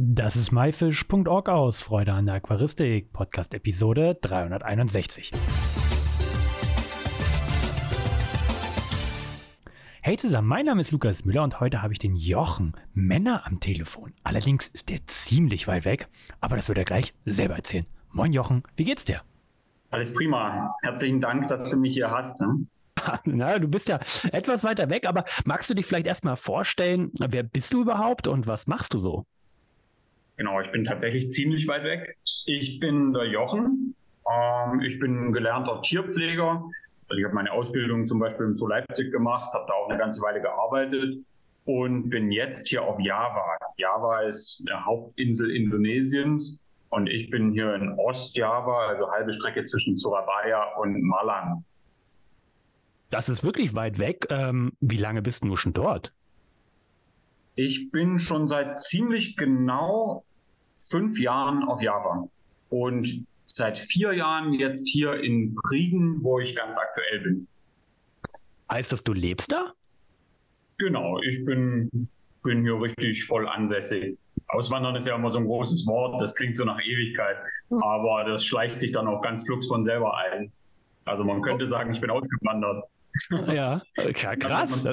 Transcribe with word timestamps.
Das 0.00 0.36
ist 0.36 0.52
myfish.org 0.52 1.48
aus 1.48 1.80
Freude 1.80 2.12
an 2.12 2.24
der 2.24 2.36
Aquaristik, 2.36 3.12
Podcast 3.12 3.52
Episode 3.52 4.16
361. 4.20 5.32
Hey 10.00 10.16
zusammen, 10.16 10.46
mein 10.46 10.66
Name 10.66 10.82
ist 10.82 10.92
Lukas 10.92 11.24
Müller 11.24 11.42
und 11.42 11.58
heute 11.58 11.82
habe 11.82 11.94
ich 11.94 11.98
den 11.98 12.14
Jochen 12.14 12.76
Männer 12.94 13.44
am 13.44 13.58
Telefon. 13.58 14.12
Allerdings 14.22 14.68
ist 14.68 14.88
der 14.88 15.04
ziemlich 15.08 15.66
weit 15.66 15.84
weg, 15.84 16.06
aber 16.40 16.54
das 16.54 16.68
wird 16.68 16.78
er 16.78 16.84
gleich 16.84 17.12
selber 17.24 17.56
erzählen. 17.56 17.86
Moin 18.12 18.32
Jochen, 18.32 18.62
wie 18.76 18.84
geht's 18.84 19.04
dir? 19.04 19.22
Alles 19.90 20.14
prima. 20.14 20.76
Herzlichen 20.82 21.20
Dank, 21.20 21.48
dass 21.48 21.70
du 21.70 21.76
mich 21.76 21.94
hier 21.94 22.12
hast. 22.12 22.40
Ne? 22.40 22.66
Na, 23.24 23.58
du 23.58 23.66
bist 23.66 23.88
ja 23.88 23.98
etwas 24.30 24.62
weiter 24.62 24.90
weg, 24.90 25.06
aber 25.06 25.24
magst 25.44 25.68
du 25.68 25.74
dich 25.74 25.86
vielleicht 25.86 26.06
erstmal 26.06 26.36
vorstellen, 26.36 27.10
wer 27.18 27.42
bist 27.42 27.72
du 27.72 27.82
überhaupt 27.82 28.28
und 28.28 28.46
was 28.46 28.68
machst 28.68 28.94
du 28.94 29.00
so? 29.00 29.26
Genau, 30.38 30.60
ich 30.60 30.70
bin 30.70 30.84
tatsächlich 30.84 31.30
ziemlich 31.30 31.66
weit 31.66 31.82
weg. 31.82 32.16
Ich 32.46 32.78
bin 32.78 33.12
der 33.12 33.26
Jochen. 33.26 33.94
Ähm, 34.30 34.80
ich 34.80 35.00
bin 35.00 35.32
gelernter 35.32 35.82
Tierpfleger. 35.82 36.62
Also 37.08 37.18
ich 37.18 37.24
habe 37.24 37.34
meine 37.34 37.50
Ausbildung 37.50 38.06
zum 38.06 38.20
Beispiel 38.20 38.46
in 38.46 38.56
Zoo 38.56 38.68
Leipzig 38.68 39.10
gemacht, 39.10 39.52
habe 39.52 39.64
da 39.66 39.74
auch 39.74 39.88
eine 39.88 39.98
ganze 39.98 40.22
Weile 40.22 40.40
gearbeitet 40.40 41.18
und 41.64 42.08
bin 42.08 42.30
jetzt 42.30 42.68
hier 42.68 42.84
auf 42.84 43.00
Java. 43.00 43.56
Java 43.78 44.20
ist 44.20 44.64
eine 44.68 44.84
Hauptinsel 44.84 45.50
Indonesiens 45.50 46.60
und 46.90 47.08
ich 47.08 47.30
bin 47.30 47.50
hier 47.50 47.74
in 47.74 47.98
Ostjava, 47.98 48.86
also 48.88 49.10
halbe 49.10 49.32
Strecke 49.32 49.64
zwischen 49.64 49.96
Surabaya 49.96 50.74
und 50.76 51.02
Malang. 51.02 51.64
Das 53.10 53.28
ist 53.28 53.42
wirklich 53.42 53.74
weit 53.74 53.98
weg. 53.98 54.26
Ähm, 54.30 54.72
wie 54.80 54.98
lange 54.98 55.20
bist 55.20 55.42
du 55.42 55.56
schon 55.56 55.72
dort? 55.72 56.12
Ich 57.56 57.90
bin 57.90 58.20
schon 58.20 58.46
seit 58.46 58.80
ziemlich 58.80 59.36
genau 59.36 60.24
fünf 60.90 61.18
Jahren 61.18 61.64
auf 61.64 61.82
Java 61.82 62.28
und 62.70 63.26
seit 63.46 63.78
vier 63.78 64.12
Jahren 64.12 64.52
jetzt 64.54 64.88
hier 64.88 65.22
in 65.22 65.54
Briegen, 65.54 66.22
wo 66.22 66.38
ich 66.38 66.54
ganz 66.54 66.76
aktuell 66.78 67.20
bin. 67.20 67.48
Heißt 68.70 68.92
das, 68.92 69.02
du 69.02 69.12
lebst 69.12 69.52
da? 69.52 69.72
Genau, 70.78 71.18
ich 71.20 71.44
bin, 71.44 72.08
bin 72.42 72.62
hier 72.62 72.80
richtig 72.80 73.24
voll 73.24 73.48
ansässig. 73.48 74.16
Auswandern 74.48 74.94
ist 74.96 75.06
ja 75.06 75.14
immer 75.14 75.30
so 75.30 75.38
ein 75.38 75.46
großes 75.46 75.86
Wort, 75.86 76.20
das 76.20 76.34
klingt 76.34 76.56
so 76.56 76.64
nach 76.64 76.80
Ewigkeit, 76.80 77.36
hm. 77.68 77.82
aber 77.82 78.24
das 78.24 78.44
schleicht 78.44 78.80
sich 78.80 78.92
dann 78.92 79.06
auch 79.06 79.20
ganz 79.20 79.44
flugs 79.44 79.66
von 79.66 79.82
selber 79.82 80.16
ein. 80.16 80.52
Also 81.04 81.24
man 81.24 81.42
könnte 81.42 81.64
oh. 81.64 81.68
sagen, 81.68 81.92
ich 81.92 82.00
bin 82.00 82.10
ausgewandert. 82.10 82.84
Ja, 83.48 83.82
ja 83.96 84.36
krass. 84.36 84.86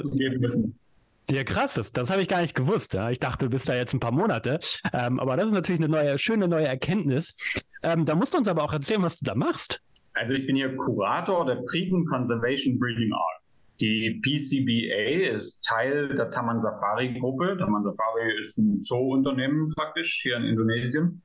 Ja, 1.28 1.42
krass, 1.42 1.74
das, 1.74 1.92
das 1.92 2.08
habe 2.08 2.22
ich 2.22 2.28
gar 2.28 2.40
nicht 2.40 2.54
gewusst. 2.54 2.94
Ja. 2.94 3.10
Ich 3.10 3.18
dachte, 3.18 3.46
du 3.46 3.50
bist 3.50 3.68
da 3.68 3.74
jetzt 3.74 3.92
ein 3.92 4.00
paar 4.00 4.12
Monate. 4.12 4.60
Ähm, 4.92 5.18
aber 5.18 5.36
das 5.36 5.46
ist 5.46 5.52
natürlich 5.52 5.80
eine 5.80 5.88
neue, 5.88 6.18
schöne 6.18 6.46
neue 6.46 6.66
Erkenntnis. 6.66 7.36
Ähm, 7.82 8.04
da 8.04 8.14
musst 8.14 8.34
du 8.34 8.38
uns 8.38 8.48
aber 8.48 8.62
auch 8.62 8.72
erzählen, 8.72 9.02
was 9.02 9.16
du 9.16 9.24
da 9.24 9.34
machst. 9.34 9.82
Also 10.14 10.34
ich 10.34 10.46
bin 10.46 10.56
hier 10.56 10.76
Kurator 10.76 11.44
der 11.44 11.56
Prigen 11.68 12.06
Conservation 12.06 12.78
Breeding 12.78 13.12
Art. 13.12 13.42
Die 13.80 14.20
PCBA 14.22 15.34
ist 15.34 15.62
Teil 15.64 16.14
der 16.14 16.30
Taman 16.30 16.60
Safari 16.60 17.18
Gruppe. 17.18 17.56
Taman 17.58 17.82
Safari 17.82 18.38
ist 18.38 18.56
ein 18.56 18.82
Zoo-Unternehmen 18.82 19.72
praktisch 19.76 20.20
hier 20.22 20.36
in 20.36 20.44
Indonesien. 20.44 21.20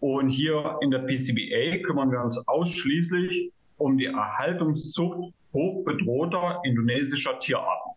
Und 0.00 0.30
hier 0.30 0.78
in 0.80 0.90
der 0.90 1.00
PCBA 1.00 1.82
kümmern 1.86 2.10
wir 2.10 2.22
uns 2.24 2.42
ausschließlich 2.48 3.52
um 3.76 3.98
die 3.98 4.06
Erhaltungszucht 4.06 5.32
hochbedrohter 5.52 6.60
indonesischer 6.64 7.38
Tierarten. 7.38 7.92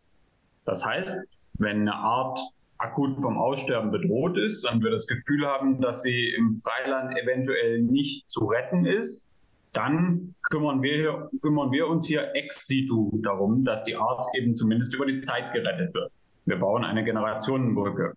Das 0.65 0.85
heißt, 0.85 1.15
wenn 1.57 1.81
eine 1.81 1.95
Art 1.95 2.39
akut 2.77 3.13
vom 3.21 3.37
Aussterben 3.37 3.91
bedroht 3.91 4.37
ist 4.37 4.69
und 4.69 4.83
wir 4.83 4.91
das 4.91 5.07
Gefühl 5.07 5.45
haben, 5.45 5.81
dass 5.81 6.01
sie 6.01 6.33
im 6.37 6.59
Freiland 6.59 7.17
eventuell 7.17 7.81
nicht 7.81 8.29
zu 8.29 8.45
retten 8.45 8.85
ist, 8.85 9.27
dann 9.73 10.35
kümmern 10.43 10.81
wir, 10.81 11.29
kümmern 11.41 11.71
wir 11.71 11.87
uns 11.87 12.07
hier 12.07 12.31
ex 12.33 12.67
situ 12.67 13.11
darum, 13.21 13.65
dass 13.65 13.83
die 13.83 13.95
Art 13.95 14.25
eben 14.37 14.55
zumindest 14.55 14.93
über 14.95 15.05
die 15.05 15.21
Zeit 15.21 15.53
gerettet 15.53 15.93
wird. 15.93 16.11
Wir 16.45 16.57
bauen 16.57 16.83
eine 16.83 17.03
Generationenbrücke. 17.03 18.13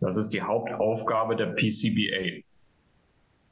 Das 0.00 0.16
ist 0.16 0.30
die 0.30 0.42
Hauptaufgabe 0.42 1.36
der 1.36 1.46
PCBA. 1.46 2.42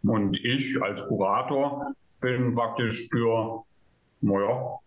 Und 0.02 0.38
ich 0.44 0.80
als 0.82 1.06
Kurator 1.06 1.94
bin 2.20 2.54
praktisch 2.54 3.08
für, 3.10 3.64
naja, 4.20 4.78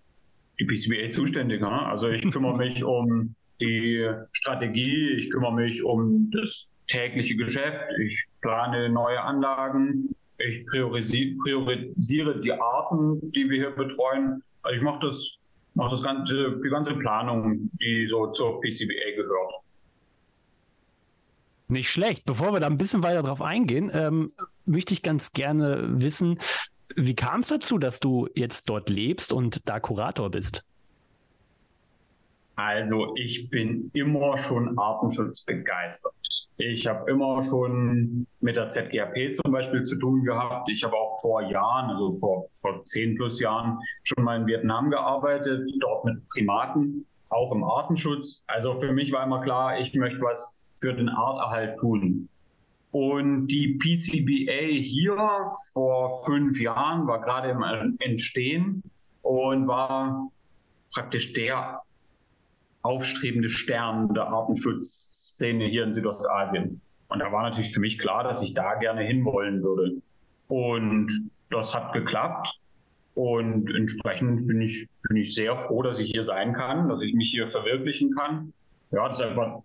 die 0.59 0.66
PCBA 0.66 1.09
zuständig. 1.09 1.62
Ne? 1.62 1.85
Also 1.88 2.09
ich 2.09 2.22
kümmere 2.31 2.57
mich 2.57 2.83
um 2.83 3.35
die 3.62 4.09
Strategie, 4.31 5.12
ich 5.18 5.29
kümmere 5.29 5.53
mich 5.53 5.84
um 5.84 6.29
das 6.31 6.72
tägliche 6.88 7.35
Geschäft, 7.35 7.84
ich 8.00 8.25
plane 8.41 8.90
neue 8.90 9.22
Anlagen, 9.22 10.16
ich 10.38 10.66
priorisiere, 10.68 11.35
priorisiere 11.44 12.40
die 12.40 12.53
Arten, 12.53 13.31
die 13.31 13.50
wir 13.50 13.57
hier 13.57 13.72
betreuen. 13.72 14.44
Also 14.62 14.75
ich 14.75 14.84
mache 14.84 15.00
das, 15.00 15.40
mache 15.73 15.91
das 15.91 16.03
ganze, 16.03 16.59
die 16.63 16.69
ganze 16.69 16.94
Planung, 16.95 17.69
die 17.81 18.07
so 18.07 18.31
zur 18.31 18.62
PCBA 18.62 19.16
gehört. 19.16 19.53
Nicht 21.69 21.89
schlecht. 21.89 22.25
Bevor 22.25 22.53
wir 22.53 22.59
da 22.59 22.68
ein 22.68 22.78
bisschen 22.78 23.03
weiter 23.03 23.24
drauf 23.24 23.41
eingehen, 23.41 23.91
ähm, 23.94 24.31
möchte 24.66 24.94
ich 24.94 25.03
ganz 25.03 25.34
gerne 25.34 26.01
wissen, 26.01 26.39
wie 26.95 27.16
kam 27.16 27.41
es 27.41 27.50
dazu, 27.50 27.78
dass 27.78 28.00
du 28.00 28.29
jetzt 28.35 28.69
dort 28.69 28.89
lebst 28.89 29.34
und 29.34 29.68
da 29.68 29.79
Kurator 29.79 30.31
bist? 30.31 30.63
Also 32.57 33.13
ich 33.16 33.51
bin 33.51 33.91
immer 33.94 34.35
schon 34.35 34.79
Artenschutz 34.79 35.45
begeistert. 35.45 36.12
Ich 36.57 36.88
habe 36.88 37.09
immer 37.09 37.44
schon 37.44 38.25
mit 38.40 38.56
der 38.56 38.69
ZGAP 38.69 39.35
zum 39.35 39.51
Beispiel 39.51 39.84
zu 39.84 39.95
tun 40.00 40.23
gehabt. 40.23 40.68
Ich 40.72 40.84
habe 40.84 40.95
auch 40.95 41.22
vor 41.22 41.44
Jahren, 41.44 41.91
also 41.91 42.12
vor, 42.13 42.50
vor 42.59 42.84
zehn 42.85 43.16
plus 43.16 43.40
Jahren, 43.40 43.78
schon 44.01 44.23
mal 44.23 44.41
in 44.41 44.47
Vietnam 44.47 44.90
gearbeitet, 44.90 45.69
dort 45.79 46.06
mit 46.06 46.28
Primaten, 46.29 47.06
auch 47.29 47.51
im 47.51 47.63
Artenschutz. 47.63 48.44
Also 48.47 48.74
für 48.74 48.91
mich 48.91 49.12
war 49.12 49.24
immer 49.24 49.41
klar, 49.41 49.79
ich 49.79 49.94
möchte 49.94 50.22
was 50.22 50.56
für 50.78 50.95
den 50.95 51.09
Arterhalt 51.09 51.78
tun. 51.78 52.28
Und 52.89 53.50
die 53.50 53.78
PCBA 53.78 54.81
hier 54.81 55.45
vor 55.74 56.24
fünf 56.25 56.59
Jahren 56.59 57.06
war 57.06 57.22
gerade 57.22 57.50
im 57.51 57.97
Entstehen 58.00 58.81
und 59.22 59.68
war 59.68 60.31
praktisch 60.91 61.34
der 61.34 61.84
aufstrebende 62.81 63.49
Stern 63.49 64.13
der 64.13 64.27
Artenschutzszene 64.27 65.65
hier 65.65 65.83
in 65.83 65.93
Südostasien. 65.93 66.81
Und 67.09 67.19
da 67.19 67.31
war 67.31 67.43
natürlich 67.43 67.73
für 67.73 67.79
mich 67.79 67.97
klar, 67.99 68.23
dass 68.23 68.41
ich 68.41 68.53
da 68.53 68.75
gerne 68.75 69.01
hinwollen 69.01 69.63
würde. 69.63 70.01
Und 70.47 71.29
das 71.49 71.75
hat 71.75 71.93
geklappt. 71.93 72.59
Und 73.15 73.73
entsprechend 73.73 74.47
bin 74.47 74.61
ich, 74.61 74.88
bin 75.07 75.17
ich 75.17 75.33
sehr 75.33 75.55
froh, 75.55 75.81
dass 75.81 75.99
ich 75.99 76.11
hier 76.11 76.23
sein 76.23 76.53
kann, 76.53 76.88
dass 76.88 77.01
ich 77.01 77.13
mich 77.13 77.31
hier 77.31 77.47
verwirklichen 77.47 78.13
kann. 78.13 78.53
Ja, 78.91 79.07
das 79.07 79.19
ist 79.19 79.25
einfach 79.25 79.63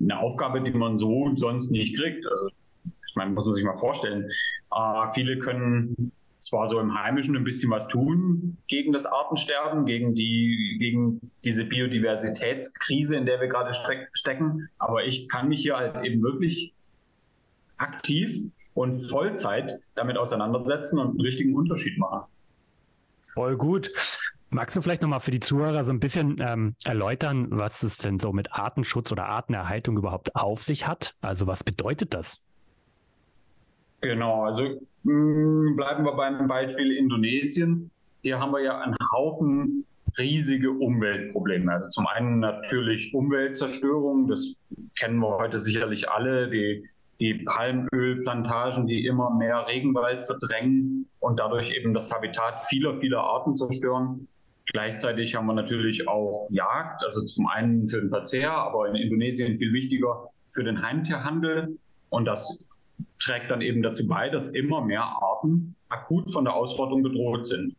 eine 0.00 0.18
Aufgabe, 0.18 0.62
die 0.62 0.70
man 0.70 0.96
so 0.96 1.30
sonst 1.36 1.70
nicht 1.70 1.96
kriegt. 1.96 2.26
Also, 2.26 2.48
ich 2.86 3.16
meine, 3.16 3.32
muss 3.32 3.46
man 3.46 3.54
sich 3.54 3.64
mal 3.64 3.76
vorstellen. 3.76 4.30
Äh, 4.74 5.06
viele 5.12 5.38
können 5.38 6.12
zwar 6.44 6.68
so 6.68 6.78
im 6.78 6.94
Heimischen 6.94 7.36
ein 7.36 7.44
bisschen 7.44 7.70
was 7.70 7.88
tun 7.88 8.58
gegen 8.66 8.92
das 8.92 9.06
Artensterben, 9.06 9.86
gegen 9.86 10.14
die, 10.14 10.76
gegen 10.78 11.20
diese 11.44 11.64
Biodiversitätskrise, 11.64 13.16
in 13.16 13.26
der 13.26 13.40
wir 13.40 13.48
gerade 13.48 13.72
stecken. 14.12 14.68
Aber 14.78 15.04
ich 15.04 15.28
kann 15.28 15.48
mich 15.48 15.62
hier 15.62 15.76
halt 15.76 16.04
eben 16.04 16.22
wirklich 16.22 16.72
aktiv 17.76 18.50
und 18.74 18.92
Vollzeit 18.92 19.80
damit 19.94 20.16
auseinandersetzen 20.16 20.98
und 20.98 21.10
einen 21.10 21.20
richtigen 21.20 21.54
Unterschied 21.54 21.98
machen. 21.98 22.24
Voll 23.32 23.56
gut. 23.56 23.90
Magst 24.50 24.76
du 24.76 24.82
vielleicht 24.82 25.02
nochmal 25.02 25.20
für 25.20 25.32
die 25.32 25.40
Zuhörer 25.40 25.82
so 25.82 25.92
ein 25.92 25.98
bisschen 25.98 26.36
ähm, 26.40 26.76
erläutern, 26.84 27.48
was 27.50 27.82
es 27.82 27.98
denn 27.98 28.20
so 28.20 28.32
mit 28.32 28.52
Artenschutz 28.52 29.10
oder 29.10 29.26
Artenerhaltung 29.26 29.96
überhaupt 29.96 30.36
auf 30.36 30.62
sich 30.62 30.86
hat? 30.86 31.14
Also 31.20 31.48
was 31.48 31.64
bedeutet 31.64 32.14
das? 32.14 32.44
Genau, 34.04 34.44
also 34.44 34.64
mh, 34.64 34.78
hm, 35.04 35.76
bleiben 35.76 36.04
wir 36.04 36.12
beim 36.12 36.46
Beispiel 36.46 36.92
Indonesien. 36.92 37.90
Hier 38.20 38.38
haben 38.38 38.52
wir 38.52 38.60
ja 38.60 38.78
einen 38.78 38.96
Haufen 39.12 39.86
riesige 40.18 40.70
Umweltprobleme. 40.70 41.72
Also 41.72 41.88
zum 41.88 42.06
einen 42.06 42.38
natürlich 42.38 43.14
Umweltzerstörung, 43.14 44.28
das 44.28 44.60
kennen 44.98 45.18
wir 45.20 45.38
heute 45.38 45.58
sicherlich 45.58 46.10
alle, 46.10 46.50
die, 46.50 46.86
die 47.18 47.44
Palmölplantagen, 47.46 48.86
die 48.86 49.06
immer 49.06 49.34
mehr 49.34 49.66
Regenwald 49.66 50.20
verdrängen 50.20 51.08
und 51.20 51.40
dadurch 51.40 51.74
eben 51.74 51.94
das 51.94 52.12
Habitat 52.14 52.60
vieler, 52.60 52.92
vieler 52.92 53.20
Arten 53.20 53.56
zerstören. 53.56 54.28
Gleichzeitig 54.66 55.34
haben 55.34 55.46
wir 55.46 55.54
natürlich 55.54 56.06
auch 56.08 56.48
Jagd, 56.50 57.02
also 57.04 57.24
zum 57.24 57.46
einen 57.46 57.86
für 57.86 58.00
den 58.00 58.10
Verzehr, 58.10 58.52
aber 58.52 58.86
in 58.88 58.96
Indonesien 58.96 59.56
viel 59.56 59.72
wichtiger 59.72 60.28
für 60.50 60.62
den 60.62 60.82
Heimtierhandel. 60.82 61.78
Und 62.10 62.26
das 62.26 62.64
trägt 63.24 63.50
dann 63.50 63.60
eben 63.60 63.82
dazu 63.82 64.06
bei, 64.06 64.28
dass 64.28 64.48
immer 64.48 64.84
mehr 64.84 65.02
Arten 65.02 65.74
akut 65.88 66.30
von 66.30 66.44
der 66.44 66.54
Ausrottung 66.54 67.02
bedroht 67.02 67.46
sind. 67.46 67.74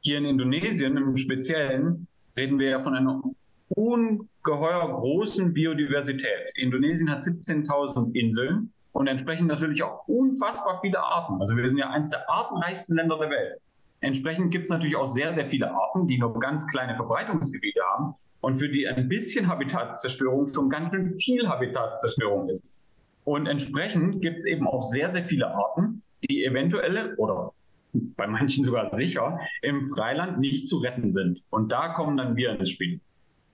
Hier 0.00 0.18
in 0.18 0.26
Indonesien 0.26 0.96
im 0.96 1.16
Speziellen 1.16 2.06
reden 2.36 2.58
wir 2.58 2.68
ja 2.68 2.78
von 2.78 2.94
einer 2.94 3.22
ungeheuer 3.68 4.88
großen 4.88 5.54
Biodiversität. 5.54 6.52
Indonesien 6.56 7.10
hat 7.10 7.22
17.000 7.22 8.14
Inseln 8.14 8.72
und 8.92 9.06
entsprechend 9.06 9.48
natürlich 9.48 9.82
auch 9.82 10.06
unfassbar 10.06 10.80
viele 10.80 11.00
Arten. 11.00 11.40
Also 11.40 11.56
wir 11.56 11.68
sind 11.68 11.78
ja 11.78 11.90
eines 11.90 12.10
der 12.10 12.28
artenreichsten 12.28 12.96
Länder 12.96 13.18
der 13.18 13.30
Welt. 13.30 13.60
Entsprechend 14.00 14.50
gibt 14.50 14.64
es 14.64 14.70
natürlich 14.70 14.96
auch 14.96 15.06
sehr, 15.06 15.32
sehr 15.32 15.46
viele 15.46 15.72
Arten, 15.72 16.06
die 16.06 16.18
nur 16.18 16.38
ganz 16.38 16.66
kleine 16.66 16.94
Verbreitungsgebiete 16.94 17.80
haben 17.94 18.14
und 18.42 18.56
für 18.56 18.68
die 18.68 18.86
ein 18.86 19.08
bisschen 19.08 19.48
Habitatszerstörung 19.48 20.46
schon 20.46 20.68
ganz 20.68 20.92
schön 20.92 21.14
viel 21.16 21.48
Habitatszerstörung 21.48 22.50
ist. 22.50 22.83
Und 23.24 23.46
entsprechend 23.46 24.20
gibt 24.20 24.38
es 24.38 24.46
eben 24.46 24.66
auch 24.66 24.82
sehr, 24.82 25.08
sehr 25.08 25.24
viele 25.24 25.48
Arten, 25.48 26.02
die 26.28 26.44
eventuell 26.44 27.14
oder 27.16 27.52
bei 27.92 28.26
manchen 28.26 28.64
sogar 28.64 28.94
sicher 28.94 29.38
im 29.62 29.84
Freiland 29.84 30.38
nicht 30.38 30.68
zu 30.68 30.78
retten 30.78 31.10
sind. 31.10 31.42
Und 31.50 31.72
da 31.72 31.88
kommen 31.90 32.16
dann 32.16 32.36
wir 32.36 32.50
ins 32.50 32.70
Spiel. 32.70 33.00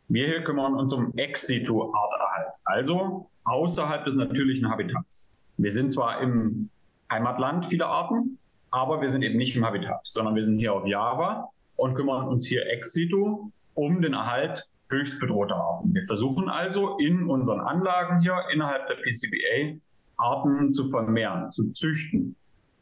Wir 0.09 0.27
hier 0.27 0.43
kümmern 0.43 0.75
uns 0.75 0.93
um 0.93 1.13
Ex-situ-Arterhalt, 1.17 2.55
also 2.65 3.31
außerhalb 3.45 4.05
des 4.05 4.17
natürlichen 4.17 4.69
Habitats. 4.69 5.29
Wir 5.57 5.71
sind 5.71 5.93
zwar 5.93 6.21
im 6.21 6.71
Heimatland 7.13 7.67
viele 7.67 7.87
Arten, 7.87 8.39
aber 8.71 9.01
wir 9.01 9.09
sind 9.09 9.23
eben 9.23 9.37
nicht 9.37 9.57
im 9.57 9.65
Habitat, 9.65 10.01
sondern 10.05 10.35
wir 10.35 10.45
sind 10.45 10.59
hier 10.59 10.73
auf 10.73 10.87
Java 10.87 11.49
und 11.77 11.95
kümmern 11.95 12.27
uns 12.27 12.47
hier 12.47 12.67
ex 12.67 12.93
situ 12.93 13.53
um 13.75 14.03
den 14.03 14.15
Erhalt 14.15 14.69
höchst 14.91 15.21
bedrohter 15.21 15.57
Arten. 15.57 15.95
Wir 15.95 16.03
versuchen 16.05 16.49
also 16.49 16.99
in 16.99 17.29
unseren 17.29 17.61
Anlagen 17.61 18.21
hier 18.21 18.37
innerhalb 18.53 18.87
der 18.89 18.97
PCBA 18.97 19.79
Arten 20.17 20.75
zu 20.75 20.89
vermehren, 20.91 21.51
zu 21.51 21.73
züchten, 21.73 22.37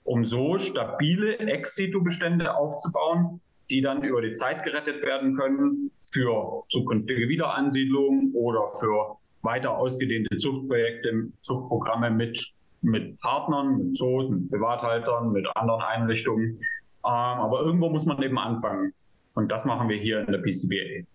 um 0.04 0.24
so 0.24 0.58
stabile 0.58 1.38
Ex-Situ-Bestände 1.38 2.54
aufzubauen, 2.56 3.40
die 3.70 3.80
dann 3.80 4.02
über 4.02 4.22
die 4.22 4.32
Zeit 4.32 4.64
gerettet 4.64 5.02
werden 5.02 5.36
können 5.36 5.90
für 6.12 6.64
zukünftige 6.68 7.28
Wiederansiedlung 7.28 8.32
oder 8.34 8.66
für 8.80 9.18
weiter 9.42 9.76
ausgedehnte 9.76 10.36
Zuchtprojekte, 10.36 11.28
Zuchtprogramme 11.42 12.10
mit, 12.10 12.52
mit 12.80 13.20
Partnern, 13.20 13.76
mit 13.78 13.96
Zoos, 13.96 14.28
mit 14.30 14.50
Privathaltern, 14.50 15.30
mit 15.32 15.46
anderen 15.54 15.82
Einrichtungen. 15.82 16.44
Ähm, 16.44 16.60
aber 17.04 17.60
irgendwo 17.60 17.88
muss 17.90 18.06
man 18.06 18.20
eben 18.22 18.38
anfangen. 18.38 18.92
Und 19.34 19.52
das 19.52 19.64
machen 19.64 19.88
wir 19.88 19.96
hier 19.96 20.20
in 20.20 20.32
der 20.32 20.38
PCBA. 20.38 21.06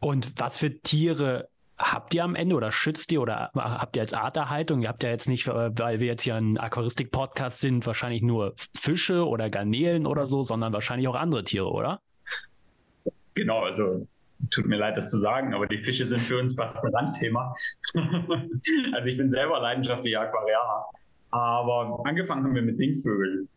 Und 0.00 0.32
was 0.38 0.58
für 0.58 0.78
Tiere 0.80 1.48
habt 1.78 2.12
ihr 2.14 2.24
am 2.24 2.34
Ende 2.34 2.56
oder 2.56 2.72
schützt 2.72 3.12
ihr 3.12 3.22
oder 3.22 3.50
habt 3.54 3.96
ihr 3.96 4.02
als 4.02 4.12
Arterhaltung? 4.12 4.82
Ihr 4.82 4.88
habt 4.88 5.02
ja 5.02 5.10
jetzt 5.10 5.28
nicht, 5.28 5.46
äh, 5.46 5.70
weil 5.78 6.00
wir 6.00 6.08
jetzt 6.08 6.22
hier 6.22 6.34
ein 6.34 6.58
Aquaristik-Podcast 6.58 7.60
sind, 7.60 7.86
wahrscheinlich 7.86 8.22
nur 8.22 8.54
Fische 8.76 9.26
oder 9.26 9.48
Garnelen 9.48 10.06
oder 10.06 10.26
so, 10.26 10.42
sondern 10.42 10.72
wahrscheinlich 10.72 11.08
auch 11.08 11.14
andere 11.14 11.44
Tiere, 11.44 11.70
oder? 11.70 12.00
Genau, 13.34 13.60
also 13.60 14.06
tut 14.50 14.66
mir 14.66 14.76
leid, 14.76 14.96
das 14.96 15.10
zu 15.10 15.18
sagen, 15.18 15.54
aber 15.54 15.66
die 15.66 15.82
Fische 15.82 16.06
sind 16.06 16.20
für 16.20 16.38
uns 16.38 16.54
fast 16.54 16.84
ein 16.84 16.94
Randthema. 16.94 17.54
also 17.94 19.10
ich 19.10 19.16
bin 19.16 19.30
selber 19.30 19.60
leidenschaftlicher 19.60 20.20
Aquarianer, 20.22 20.86
aber 21.30 22.02
angefangen 22.04 22.44
haben 22.44 22.54
wir 22.54 22.62
mit 22.62 22.76
Singvögeln. 22.76 23.48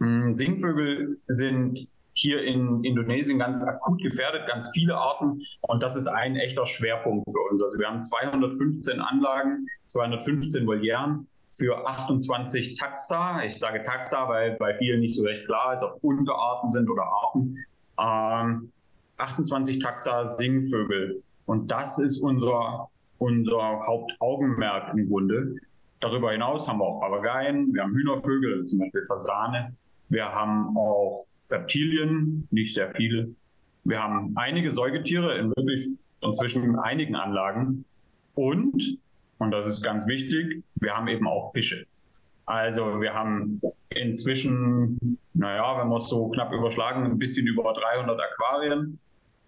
Hm, 0.00 0.34
Singvögel 0.34 1.18
sind 1.28 1.88
hier 2.14 2.42
in 2.42 2.84
Indonesien 2.84 3.38
ganz 3.38 3.64
akut 3.64 4.02
gefährdet, 4.02 4.46
ganz 4.46 4.70
viele 4.72 4.96
Arten. 4.96 5.42
Und 5.62 5.82
das 5.82 5.96
ist 5.96 6.06
ein 6.06 6.36
echter 6.36 6.66
Schwerpunkt 6.66 7.24
für 7.30 7.50
uns. 7.50 7.62
Also 7.62 7.78
wir 7.78 7.88
haben 7.88 8.02
215 8.02 9.00
Anlagen, 9.00 9.66
215 9.86 10.66
Volieren 10.66 11.26
für 11.50 11.86
28 11.86 12.78
Taxa. 12.78 13.42
Ich 13.44 13.58
sage 13.58 13.82
Taxa, 13.82 14.28
weil 14.28 14.56
bei 14.56 14.74
vielen 14.74 15.00
nicht 15.00 15.14
so 15.14 15.24
recht 15.24 15.46
klar 15.46 15.74
ist, 15.74 15.82
ob 15.82 16.02
Unterarten 16.02 16.70
sind 16.70 16.88
oder 16.88 17.04
Arten. 17.04 17.56
Ähm, 17.98 18.72
28 19.18 19.78
Taxa 19.78 20.24
Singvögel. 20.24 21.22
Und 21.46 21.70
das 21.70 21.98
ist 21.98 22.18
unser, 22.20 22.88
unser 23.18 23.86
Hauptaugenmerk 23.86 24.94
im 24.96 25.08
Grunde. 25.08 25.56
Darüber 26.00 26.32
hinaus 26.32 26.66
haben 26.66 26.78
wir 26.78 26.86
auch 26.86 27.00
Papageien, 27.00 27.72
wir 27.72 27.82
haben 27.82 27.94
Hühnervögel, 27.94 28.54
also 28.54 28.64
zum 28.64 28.78
Beispiel 28.80 29.04
Fasane. 29.04 29.74
Wir 30.08 30.24
haben 30.24 30.76
auch 30.76 31.26
Reptilien, 31.52 32.48
nicht 32.50 32.74
sehr 32.74 32.88
viele. 32.88 33.34
Wir 33.84 34.02
haben 34.02 34.32
einige 34.36 34.70
Säugetiere 34.70 35.38
in 35.38 35.48
wirklich 35.56 35.88
inzwischen 36.20 36.78
einigen 36.78 37.16
Anlagen. 37.16 37.84
Und, 38.34 38.98
und 39.38 39.50
das 39.50 39.66
ist 39.66 39.82
ganz 39.82 40.06
wichtig, 40.06 40.62
wir 40.76 40.96
haben 40.96 41.08
eben 41.08 41.26
auch 41.26 41.52
Fische. 41.52 41.86
Also 42.46 43.00
wir 43.00 43.14
haben 43.14 43.60
inzwischen, 43.90 45.18
naja, 45.34 45.78
wenn 45.80 45.88
wir 45.88 45.96
es 45.96 46.08
so 46.08 46.28
knapp 46.28 46.52
überschlagen, 46.52 47.04
ein 47.04 47.18
bisschen 47.18 47.46
über 47.46 47.72
300 47.72 48.18
Aquarien 48.20 48.98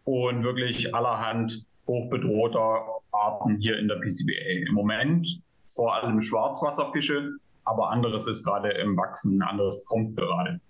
und 0.04 0.44
wirklich 0.44 0.94
allerhand 0.94 1.66
hochbedrohter 1.86 2.86
Arten 3.12 3.58
hier 3.58 3.78
in 3.78 3.88
der 3.88 3.96
PCBA. 3.96 4.68
Im 4.68 4.74
Moment 4.74 5.40
vor 5.62 5.94
allem 5.94 6.20
Schwarzwasserfische, 6.20 7.36
aber 7.64 7.90
anderes 7.90 8.26
ist 8.26 8.44
gerade 8.44 8.70
im 8.70 8.96
Wachsen, 8.96 9.42
anderes 9.42 9.84
kommt 9.86 10.16
gerade. 10.16 10.60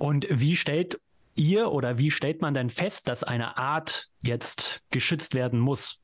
Und 0.00 0.26
wie 0.30 0.56
stellt 0.56 0.98
ihr 1.34 1.70
oder 1.70 1.98
wie 1.98 2.10
stellt 2.10 2.40
man 2.40 2.54
denn 2.54 2.70
fest, 2.70 3.06
dass 3.06 3.22
eine 3.22 3.58
Art 3.58 4.06
jetzt 4.22 4.80
geschützt 4.90 5.34
werden 5.34 5.60
muss? 5.60 6.02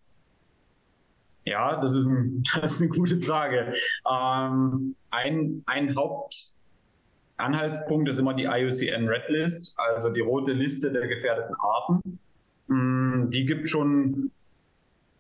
Ja, 1.47 1.81
das 1.81 1.95
ist, 1.95 2.07
ein, 2.07 2.45
das 2.61 2.73
ist 2.73 2.83
eine 2.83 2.91
gute 2.91 3.19
Frage. 3.23 3.73
Ähm, 4.07 4.95
ein, 5.11 5.63
ein 5.65 5.97
Hauptanhaltspunkt 5.97 8.11
ist 8.11 8.19
immer 8.19 8.35
die 8.35 8.45
IUCN 8.45 9.09
Red 9.09 9.31
List, 9.31 9.75
also 9.79 10.11
die 10.11 10.21
rote 10.21 10.53
Liste 10.53 10.93
der 10.93 11.09
gefährdeten 11.09 11.57
Arten. 11.59 12.19
Mm, 12.67 13.31
die 13.31 13.47
gibt 13.47 13.67
schon 13.67 14.31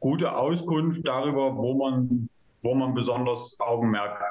gute 0.00 0.36
Auskunft 0.36 1.08
darüber, 1.08 1.56
wo 1.56 1.72
man, 1.72 2.28
wo 2.62 2.74
man 2.74 2.92
besonders 2.92 3.58
Augenmerk 3.58 4.22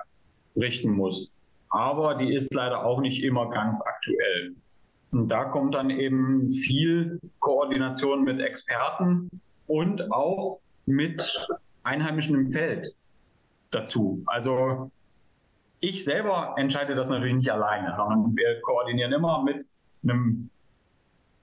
richten 0.56 0.91
muss 0.91 1.31
aber 1.75 2.16
die 2.16 2.33
ist 2.33 2.54
leider 2.54 2.86
auch 2.86 3.01
nicht 3.01 3.24
immer 3.24 3.50
ganz 3.50 3.81
aktuell. 3.86 4.56
Und 5.12 5.30
da 5.30 5.45
kommt 5.45 5.75
dann 5.75 5.89
eben 5.89 6.50
viel 6.50 7.19
Koordination 7.39 8.24
mit 8.24 8.39
Experten 8.39 9.30
und 9.68 10.12
auch 10.12 10.60
mit 10.86 11.48
Einheimischen 11.83 12.36
im 12.36 12.50
Feld 12.50 12.88
dazu. 13.72 14.24
Also 14.25 14.92
ich 15.80 16.04
selber 16.04 16.56
entscheide 16.57 16.95
das 16.95 17.10
natürlich 17.10 17.36
nicht 17.36 17.51
alleine, 17.51 17.94
sondern 17.94 18.36
wir 18.36 18.60
koordinieren 18.62 19.12
immer 19.12 19.44
mit 19.44 19.66
einem, 20.04 20.50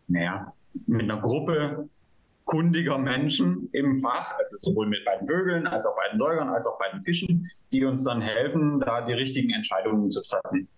naja, 0.08 0.52
mit 0.86 1.02
einer 1.02 1.20
Gruppe 1.20 1.88
kundiger 2.44 2.98
Menschen 2.98 3.68
im 3.72 4.00
Fach, 4.00 4.36
also 4.38 4.56
sowohl 4.58 4.86
mit 4.86 5.04
beiden 5.04 5.26
Vögeln 5.26 5.66
als 5.66 5.86
auch 5.86 5.96
bei 5.96 6.08
den 6.10 6.18
Säugern 6.18 6.48
als 6.48 6.66
auch 6.66 6.78
bei 6.78 6.88
den 6.92 7.02
Fischen, 7.02 7.48
die 7.72 7.84
uns 7.84 8.04
dann 8.04 8.20
helfen, 8.20 8.80
da 8.80 9.02
die 9.02 9.12
richtigen 9.12 9.50
Entscheidungen 9.50 10.10
zu 10.10 10.22
treffen. 10.22 10.68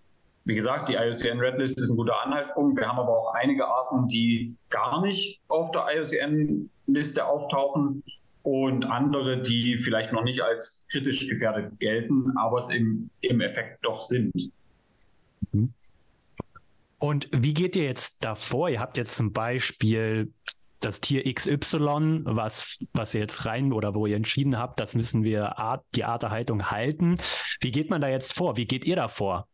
Wie 0.45 0.53
gesagt, 0.53 0.89
die 0.89 0.93
IUCN 0.93 1.39
Red 1.39 1.57
List 1.57 1.81
ist 1.81 1.89
ein 1.89 1.97
guter 1.97 2.23
Anhaltspunkt. 2.23 2.77
Wir 2.77 2.87
haben 2.87 2.99
aber 2.99 3.17
auch 3.17 3.33
einige 3.33 3.65
Arten, 3.65 4.07
die 4.07 4.55
gar 4.69 5.01
nicht 5.01 5.41
auf 5.47 5.71
der 5.71 5.87
IUCN-Liste 5.91 7.25
auftauchen 7.25 8.03
und 8.43 8.83
andere, 8.83 9.41
die 9.41 9.77
vielleicht 9.77 10.13
noch 10.13 10.23
nicht 10.23 10.41
als 10.41 10.85
kritisch 10.91 11.27
gefährdet 11.27 11.79
gelten, 11.79 12.37
aber 12.37 12.59
es 12.59 12.69
im, 12.69 13.09
im 13.21 13.41
Effekt 13.41 13.83
doch 13.83 14.01
sind. 14.01 14.51
Und 16.99 17.27
wie 17.31 17.55
geht 17.55 17.75
ihr 17.75 17.85
jetzt 17.85 18.23
davor? 18.23 18.69
Ihr 18.69 18.79
habt 18.79 18.97
jetzt 18.97 19.15
zum 19.15 19.33
Beispiel 19.33 20.31
das 20.79 21.01
Tier 21.01 21.23
XY, 21.33 22.21
was, 22.25 22.79
was 22.93 23.13
ihr 23.13 23.21
jetzt 23.21 23.45
rein 23.45 23.73
oder 23.73 23.95
wo 23.95 24.05
ihr 24.05 24.15
entschieden 24.15 24.57
habt, 24.57 24.79
das 24.79 24.95
müssen 24.95 25.23
wir 25.23 25.57
Art, 25.57 25.83
die 25.95 26.03
Arterhaltung 26.03 26.69
halten. 26.69 27.17
Wie 27.61 27.71
geht 27.71 27.89
man 27.89 28.01
da 28.01 28.07
jetzt 28.07 28.33
vor? 28.33 28.57
Wie 28.57 28.65
geht 28.65 28.85
ihr 28.85 28.95
da 28.95 29.07
vor? 29.07 29.47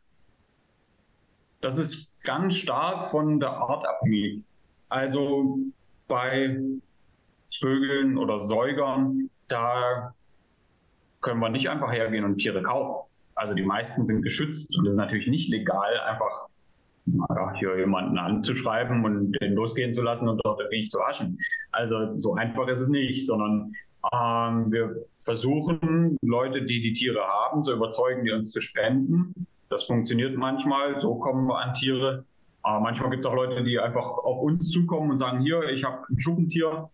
Das 1.61 1.77
ist 1.77 2.13
ganz 2.23 2.55
stark 2.55 3.05
von 3.05 3.39
der 3.39 3.51
Art 3.51 3.85
abhängig. 3.87 4.43
Also 4.89 5.59
bei 6.07 6.57
Vögeln 7.53 8.17
oder 8.17 8.39
Säugern, 8.39 9.29
da 9.47 10.13
können 11.21 11.39
wir 11.39 11.49
nicht 11.49 11.69
einfach 11.69 11.91
hergehen 11.91 12.25
und 12.25 12.39
Tiere 12.39 12.63
kaufen. 12.63 13.07
Also 13.35 13.53
die 13.53 13.63
meisten 13.63 14.05
sind 14.05 14.21
geschützt 14.21 14.77
und 14.77 14.87
es 14.87 14.95
ist 14.95 14.99
natürlich 14.99 15.27
nicht 15.27 15.49
legal, 15.49 15.99
einfach 16.01 16.47
ja, 17.05 17.53
hier 17.55 17.77
jemanden 17.77 18.17
anzuschreiben 18.17 19.03
und 19.03 19.31
den 19.41 19.53
losgehen 19.53 19.93
zu 19.93 20.01
lassen 20.01 20.27
und 20.27 20.41
dort 20.43 20.59
wirklich 20.59 20.89
zu 20.89 20.99
waschen. 20.99 21.37
Also 21.71 22.15
so 22.17 22.35
einfach 22.35 22.67
ist 22.67 22.81
es 22.81 22.89
nicht, 22.89 23.25
sondern 23.25 23.73
ähm, 24.13 24.71
wir 24.71 25.05
versuchen, 25.19 26.17
Leute, 26.21 26.63
die 26.63 26.81
die 26.81 26.93
Tiere 26.93 27.21
haben, 27.21 27.63
zu 27.63 27.73
überzeugen, 27.73 28.23
die 28.25 28.31
uns 28.31 28.51
zu 28.51 28.61
spenden. 28.61 29.47
Das 29.69 29.83
funktioniert 29.83 30.35
manchmal, 30.37 30.99
so 30.99 31.15
kommen 31.15 31.47
wir 31.47 31.57
an 31.59 31.73
Tiere. 31.73 32.25
Aber 32.63 32.79
manchmal 32.79 33.09
gibt 33.09 33.25
es 33.25 33.29
auch 33.29 33.35
Leute, 33.35 33.63
die 33.63 33.79
einfach 33.79 34.05
auf 34.05 34.39
uns 34.41 34.69
zukommen 34.69 35.11
und 35.11 35.17
sagen, 35.17 35.41
hier, 35.41 35.63
ich 35.69 35.83
habe 35.83 36.03
ein 36.09 36.19
Schuppentier, 36.19 36.89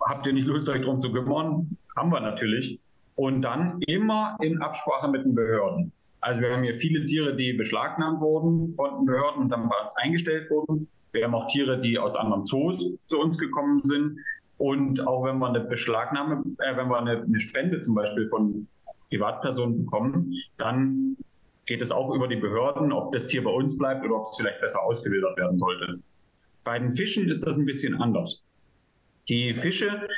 habt 0.00 0.26
ihr 0.26 0.32
nicht 0.32 0.46
Lust, 0.46 0.68
euch 0.68 0.80
darum 0.80 0.98
zu 0.98 1.12
kümmern? 1.12 1.76
Haben 1.96 2.10
wir 2.10 2.20
natürlich. 2.20 2.80
Und 3.14 3.42
dann 3.42 3.80
immer 3.86 4.36
in 4.40 4.60
Absprache 4.60 5.08
mit 5.08 5.24
den 5.24 5.34
Behörden. 5.34 5.92
Also 6.26 6.40
wir 6.40 6.52
haben 6.52 6.64
hier 6.64 6.74
viele 6.74 7.06
Tiere, 7.06 7.36
die 7.36 7.52
beschlagnahmt 7.52 8.20
wurden 8.20 8.72
von 8.72 8.90
den 8.96 9.06
Behörden 9.06 9.42
und 9.42 9.48
dann 9.48 9.68
bei 9.68 9.76
uns 9.80 9.96
eingestellt 9.96 10.50
wurden. 10.50 10.88
Wir 11.12 11.22
haben 11.22 11.36
auch 11.36 11.46
Tiere, 11.46 11.80
die 11.80 12.00
aus 12.00 12.16
anderen 12.16 12.42
Zoos 12.42 12.98
zu 13.06 13.20
uns 13.20 13.38
gekommen 13.38 13.84
sind. 13.84 14.18
Und 14.58 15.06
auch 15.06 15.24
wenn 15.24 15.38
wir 15.38 15.48
eine 15.48 15.60
Beschlagnahme, 15.60 16.42
äh, 16.58 16.76
wenn 16.76 16.88
wir 16.88 16.98
eine, 16.98 17.22
eine 17.22 17.38
Spende 17.38 17.80
zum 17.80 17.94
Beispiel 17.94 18.26
von 18.26 18.66
Privatpersonen 19.08 19.84
bekommen, 19.84 20.34
dann 20.58 21.16
geht 21.64 21.80
es 21.80 21.92
auch 21.92 22.12
über 22.12 22.26
die 22.26 22.34
Behörden, 22.34 22.90
ob 22.90 23.12
das 23.12 23.28
Tier 23.28 23.44
bei 23.44 23.52
uns 23.52 23.78
bleibt 23.78 24.04
oder 24.04 24.16
ob 24.16 24.24
es 24.24 24.36
vielleicht 24.36 24.60
besser 24.60 24.82
ausgewildert 24.82 25.36
werden 25.36 25.60
sollte. 25.60 26.00
Bei 26.64 26.76
den 26.76 26.90
Fischen 26.90 27.28
ist 27.28 27.46
das 27.46 27.56
ein 27.56 27.66
bisschen 27.66 28.02
anders. 28.02 28.42
Die 29.28 29.54
Fische, 29.54 30.08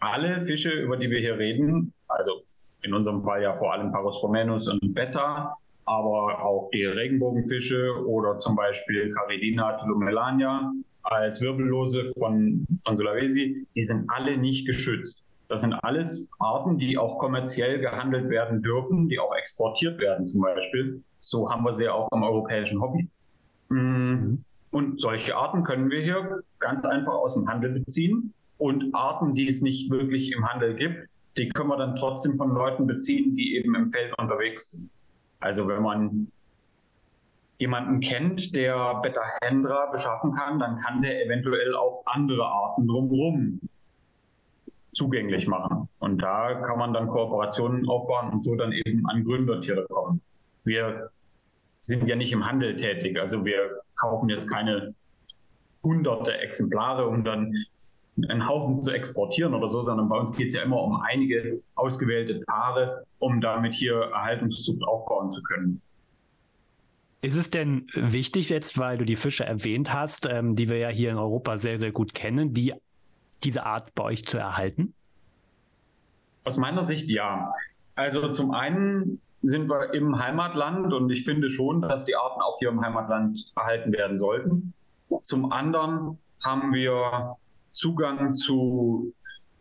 alle 0.00 0.40
Fische, 0.40 0.72
über 0.72 0.96
die 0.96 1.10
wir 1.10 1.20
hier 1.20 1.38
reden, 1.38 1.92
also 2.08 2.42
in 2.82 2.94
unserem 2.94 3.22
Fall 3.22 3.42
ja 3.42 3.54
vor 3.54 3.72
allem 3.72 3.92
Parus 3.92 4.22
romanus 4.22 4.68
und 4.68 4.94
Betta, 4.94 5.56
aber 5.84 6.44
auch 6.44 6.70
die 6.72 6.84
Regenbogenfische 6.84 8.06
oder 8.06 8.38
zum 8.38 8.56
Beispiel 8.56 9.10
Caridina 9.10 9.76
tulumelania 9.76 10.72
als 11.02 11.40
Wirbellose 11.40 12.12
von, 12.18 12.66
von 12.84 12.96
Sulawesi, 12.96 13.66
die 13.74 13.84
sind 13.84 14.08
alle 14.08 14.36
nicht 14.36 14.66
geschützt. 14.66 15.24
Das 15.48 15.62
sind 15.62 15.74
alles 15.74 16.28
Arten, 16.38 16.78
die 16.78 16.96
auch 16.96 17.18
kommerziell 17.18 17.78
gehandelt 17.80 18.30
werden 18.30 18.62
dürfen, 18.62 19.08
die 19.08 19.18
auch 19.18 19.34
exportiert 19.34 20.00
werden 20.00 20.24
zum 20.24 20.42
Beispiel. 20.42 21.02
So 21.20 21.50
haben 21.50 21.64
wir 21.64 21.74
sie 21.74 21.88
auch 21.88 22.08
im 22.12 22.22
europäischen 22.22 22.80
Hobby. 22.80 23.08
Mm, 23.68 24.36
und 24.70 25.00
solche 25.00 25.36
Arten 25.36 25.64
können 25.64 25.90
wir 25.90 26.00
hier 26.00 26.42
ganz 26.58 26.84
einfach 26.86 27.12
aus 27.12 27.34
dem 27.34 27.48
Handel 27.48 27.72
beziehen. 27.72 28.32
Und 28.56 28.94
Arten, 28.94 29.34
die 29.34 29.48
es 29.48 29.60
nicht 29.60 29.90
wirklich 29.90 30.32
im 30.32 30.48
Handel 30.48 30.74
gibt, 30.74 31.08
die 31.36 31.48
können 31.48 31.68
wir 31.70 31.76
dann 31.76 31.96
trotzdem 31.96 32.36
von 32.36 32.50
Leuten 32.50 32.86
beziehen, 32.86 33.34
die 33.34 33.56
eben 33.56 33.74
im 33.74 33.90
Feld 33.90 34.16
unterwegs 34.18 34.72
sind. 34.72 34.90
Also 35.40 35.66
wenn 35.66 35.82
man 35.82 36.28
jemanden 37.58 38.00
kennt, 38.00 38.54
der 38.56 39.00
Beta 39.02 39.22
Hendra 39.42 39.86
beschaffen 39.86 40.34
kann, 40.34 40.58
dann 40.58 40.78
kann 40.78 41.00
der 41.00 41.24
eventuell 41.24 41.74
auch 41.74 42.02
andere 42.06 42.44
Arten 42.44 42.86
drumherum 42.86 43.60
zugänglich 44.92 45.46
machen. 45.46 45.88
Und 45.98 46.20
da 46.20 46.54
kann 46.54 46.78
man 46.78 46.92
dann 46.92 47.08
Kooperationen 47.08 47.88
aufbauen 47.88 48.30
und 48.30 48.44
so 48.44 48.54
dann 48.56 48.72
eben 48.72 49.06
an 49.06 49.24
Gründertiere 49.24 49.86
kommen. 49.88 50.20
Wir 50.64 51.10
sind 51.80 52.08
ja 52.08 52.16
nicht 52.16 52.32
im 52.32 52.46
Handel 52.46 52.76
tätig, 52.76 53.18
also 53.18 53.44
wir 53.44 53.80
kaufen 53.96 54.28
jetzt 54.28 54.50
keine 54.50 54.94
hunderte 55.82 56.34
Exemplare, 56.38 57.06
um 57.06 57.24
dann 57.24 57.54
einen 58.16 58.46
Haufen 58.46 58.82
zu 58.82 58.90
exportieren 58.90 59.54
oder 59.54 59.68
so, 59.68 59.82
sondern 59.82 60.08
bei 60.08 60.18
uns 60.18 60.36
geht 60.36 60.48
es 60.48 60.54
ja 60.54 60.62
immer 60.62 60.82
um 60.82 61.00
einige 61.00 61.62
ausgewählte 61.74 62.40
Paare, 62.46 63.04
um 63.18 63.40
damit 63.40 63.74
hier 63.74 63.94
Erhaltungszucht 63.94 64.82
aufbauen 64.84 65.32
zu 65.32 65.42
können. 65.42 65.80
Ist 67.22 67.36
es 67.36 67.50
denn 67.50 67.86
wichtig 67.94 68.48
jetzt, 68.48 68.78
weil 68.78 68.98
du 68.98 69.04
die 69.04 69.16
Fische 69.16 69.44
erwähnt 69.44 69.94
hast, 69.94 70.26
ähm, 70.26 70.56
die 70.56 70.68
wir 70.68 70.78
ja 70.78 70.88
hier 70.88 71.10
in 71.10 71.18
Europa 71.18 71.56
sehr, 71.56 71.78
sehr 71.78 71.92
gut 71.92 72.14
kennen, 72.14 72.52
die, 72.52 72.74
diese 73.44 73.64
Art 73.64 73.94
bei 73.94 74.02
euch 74.02 74.26
zu 74.26 74.38
erhalten? 74.38 74.92
Aus 76.44 76.56
meiner 76.56 76.84
Sicht 76.84 77.08
ja. 77.08 77.54
Also 77.94 78.30
zum 78.30 78.50
einen 78.50 79.20
sind 79.42 79.68
wir 79.68 79.94
im 79.94 80.18
Heimatland 80.18 80.92
und 80.92 81.10
ich 81.10 81.24
finde 81.24 81.48
schon, 81.48 81.82
dass 81.82 82.04
die 82.04 82.16
Arten 82.16 82.40
auch 82.40 82.58
hier 82.58 82.70
im 82.70 82.80
Heimatland 82.80 83.52
erhalten 83.56 83.92
werden 83.92 84.18
sollten. 84.18 84.74
Zum 85.22 85.52
anderen 85.52 86.18
haben 86.44 86.72
wir 86.74 87.36
Zugang 87.72 88.34
zu 88.34 89.12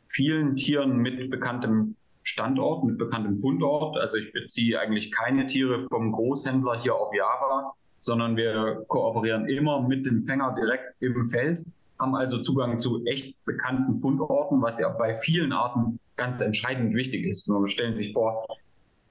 vielen 0.08 0.56
Tieren 0.56 0.98
mit 0.98 1.30
bekanntem 1.30 1.96
Standort, 2.24 2.84
mit 2.84 2.98
bekanntem 2.98 3.36
Fundort. 3.36 3.98
Also 3.98 4.18
ich 4.18 4.32
beziehe 4.32 4.80
eigentlich 4.80 5.12
keine 5.12 5.48
Tiere 5.48 5.80
vom 5.80 6.12
Großhändler 6.12 6.80
hier 6.80 6.96
auf 6.96 7.14
Java, 7.16 7.74
sondern 8.00 8.36
wir 8.36 8.84
kooperieren 8.88 9.48
immer 9.48 9.82
mit 9.82 10.06
dem 10.06 10.24
Fänger 10.24 10.54
direkt 10.56 11.02
im 11.02 11.26
Feld, 11.26 11.66
haben 12.00 12.16
also 12.16 12.42
Zugang 12.42 12.80
zu 12.80 13.04
echt 13.06 13.36
bekannten 13.46 13.96
Fundorten, 13.96 14.62
was 14.62 14.80
ja 14.80 14.90
bei 14.90 15.16
vielen 15.16 15.54
Arten 15.54 16.00
ganz 16.18 16.42
entscheidend 16.42 16.96
wichtig 16.96 17.26
ist. 17.26 17.48
Man 17.48 17.68
stellen 17.68 17.96
sich 17.96 18.14
vor, 18.14 18.46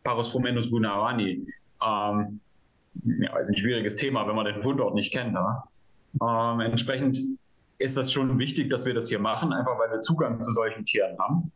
Parus 0.03 0.35
Romanus 0.35 0.71
bunarani. 0.71 1.47
Ähm, 1.85 2.41
ja, 3.05 3.39
ist 3.39 3.51
ein 3.51 3.57
schwieriges 3.57 3.97
Thema, 3.97 4.27
wenn 4.27 4.35
man 4.35 4.47
den 4.47 4.63
Fundort 4.63 4.95
nicht 4.95 5.13
kennt. 5.13 5.37
Ähm, 6.21 6.61
entsprechend 6.61 7.19
ist 7.81 7.97
das 7.97 8.13
schon 8.13 8.39
wichtig, 8.39 8.71
dass 8.71 8.85
wir 8.85 8.95
das 8.95 9.09
hier 9.09 9.19
machen, 9.19 9.53
einfach 9.53 9.79
weil 9.79 9.91
wir 9.91 10.03
Zugang 10.03 10.41
zu 10.41 10.53
solchen 10.53 10.85
Tieren 10.85 11.19
haben. 11.19 11.51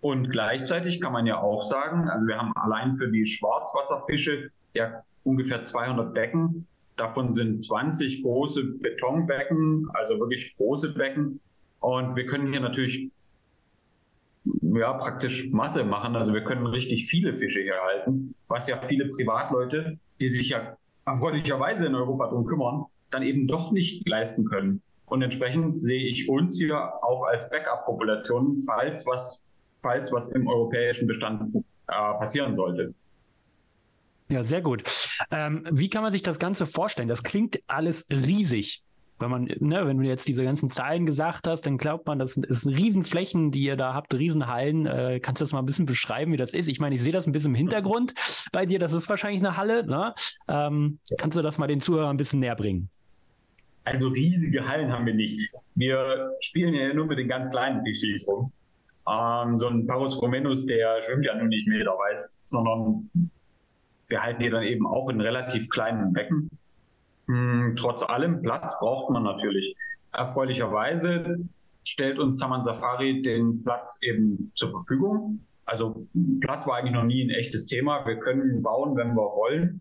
Und 0.00 0.30
gleichzeitig 0.30 1.00
kann 1.00 1.12
man 1.12 1.26
ja 1.26 1.40
auch 1.40 1.62
sagen, 1.62 2.08
also 2.08 2.26
wir 2.26 2.36
haben 2.36 2.52
allein 2.56 2.94
für 2.94 3.08
die 3.10 3.26
Schwarzwasserfische 3.26 4.50
ja 4.74 5.02
ungefähr 5.24 5.62
200 5.62 6.12
Becken. 6.12 6.66
Davon 6.96 7.32
sind 7.32 7.62
20 7.62 8.22
große 8.22 8.64
Betonbecken, 8.64 9.88
also 9.94 10.18
wirklich 10.18 10.56
große 10.56 10.94
Becken. 10.94 11.40
Und 11.80 12.16
wir 12.16 12.26
können 12.26 12.50
hier 12.50 12.60
natürlich 12.60 13.10
ja, 14.62 14.92
praktisch 14.94 15.48
Masse 15.50 15.84
machen. 15.84 16.16
Also 16.16 16.34
wir 16.34 16.42
können 16.42 16.66
richtig 16.66 17.06
viele 17.06 17.34
Fische 17.34 17.60
hier 17.60 17.80
halten, 17.80 18.34
was 18.48 18.68
ja 18.68 18.78
viele 18.78 19.06
Privatleute, 19.06 19.98
die 20.20 20.28
sich 20.28 20.50
ja 20.50 20.76
erfreulicherweise 21.04 21.86
in 21.86 21.94
Europa 21.94 22.26
darum 22.26 22.46
kümmern, 22.46 22.84
dann 23.10 23.22
eben 23.22 23.46
doch 23.46 23.72
nicht 23.72 24.06
leisten 24.08 24.44
können. 24.44 24.82
Und 25.08 25.22
entsprechend 25.22 25.80
sehe 25.80 26.06
ich 26.06 26.28
uns 26.28 26.58
hier 26.58 26.76
auch 27.02 27.24
als 27.24 27.50
Backup-Population, 27.50 28.58
falls 28.60 29.06
was, 29.06 29.42
falls 29.82 30.12
was 30.12 30.32
im 30.32 30.46
europäischen 30.46 31.06
Bestand 31.06 31.54
äh, 31.54 31.62
passieren 32.18 32.54
sollte. 32.54 32.94
Ja, 34.28 34.42
sehr 34.42 34.60
gut. 34.60 34.82
Ähm, 35.30 35.66
wie 35.70 35.88
kann 35.88 36.02
man 36.02 36.12
sich 36.12 36.22
das 36.22 36.38
Ganze 36.38 36.66
vorstellen? 36.66 37.08
Das 37.08 37.22
klingt 37.22 37.60
alles 37.66 38.08
riesig. 38.10 38.82
Wenn 39.20 39.30
man, 39.30 39.44
ne, 39.44 39.84
wenn 39.84 39.98
du 39.98 40.04
jetzt 40.04 40.28
diese 40.28 40.44
ganzen 40.44 40.68
Zahlen 40.68 41.04
gesagt 41.04 41.48
hast, 41.48 41.62
dann 41.62 41.76
glaubt 41.76 42.06
man, 42.06 42.20
das 42.20 42.34
sind, 42.34 42.46
Riesenflächen, 42.46 43.50
die 43.50 43.62
ihr 43.64 43.76
da 43.76 43.94
habt, 43.94 44.14
Riesenhallen. 44.14 44.86
Äh, 44.86 45.18
kannst 45.20 45.40
du 45.40 45.44
das 45.44 45.52
mal 45.52 45.58
ein 45.58 45.66
bisschen 45.66 45.86
beschreiben, 45.86 46.32
wie 46.32 46.36
das 46.36 46.52
ist? 46.52 46.68
Ich 46.68 46.78
meine, 46.78 46.94
ich 46.94 47.02
sehe 47.02 47.12
das 47.12 47.26
ein 47.26 47.32
bisschen 47.32 47.52
im 47.52 47.56
Hintergrund 47.56 48.14
bei 48.52 48.64
dir. 48.66 48.78
Das 48.78 48.92
ist 48.92 49.08
wahrscheinlich 49.08 49.40
eine 49.40 49.56
Halle. 49.56 49.84
Ne? 49.86 50.14
Ähm, 50.46 50.98
kannst 51.16 51.36
du 51.36 51.42
das 51.42 51.58
mal 51.58 51.66
den 51.66 51.80
Zuhörern 51.80 52.10
ein 52.10 52.16
bisschen 52.16 52.40
näher 52.40 52.54
bringen? 52.54 52.90
Also 53.90 54.08
riesige 54.08 54.68
Hallen 54.68 54.92
haben 54.92 55.06
wir 55.06 55.14
nicht. 55.14 55.50
Wir 55.74 56.36
spielen 56.40 56.74
ja 56.74 56.92
nur 56.92 57.06
mit 57.06 57.18
den 57.18 57.26
ganz 57.26 57.50
kleinen 57.50 57.82
Klischees 57.82 58.28
rum. 58.28 58.52
Ähm, 59.08 59.58
so 59.58 59.68
ein 59.68 59.86
Parus 59.86 60.20
Romanus, 60.20 60.66
der 60.66 61.02
schwimmt 61.02 61.24
ja 61.24 61.34
nun 61.34 61.48
nicht 61.48 61.66
meterweiß, 61.66 62.36
sondern 62.44 63.10
wir 64.08 64.20
halten 64.22 64.42
die 64.42 64.50
dann 64.50 64.64
eben 64.64 64.86
auch 64.86 65.08
in 65.08 65.22
relativ 65.22 65.70
kleinen 65.70 66.12
Becken. 66.12 66.50
Hm, 67.28 67.76
trotz 67.78 68.02
allem 68.02 68.42
Platz 68.42 68.78
braucht 68.78 69.10
man 69.10 69.22
natürlich. 69.22 69.74
Erfreulicherweise 70.12 71.38
stellt 71.82 72.18
uns 72.18 72.36
Taman 72.36 72.64
Safari 72.64 73.22
den 73.22 73.64
Platz 73.64 74.00
eben 74.02 74.52
zur 74.54 74.70
Verfügung. 74.70 75.40
Also 75.64 76.06
Platz 76.40 76.66
war 76.66 76.76
eigentlich 76.76 76.94
noch 76.94 77.04
nie 77.04 77.24
ein 77.24 77.30
echtes 77.30 77.64
Thema. 77.64 78.06
Wir 78.06 78.18
können 78.18 78.62
bauen, 78.62 78.96
wenn 78.96 79.14
wir 79.14 79.34
wollen 79.34 79.80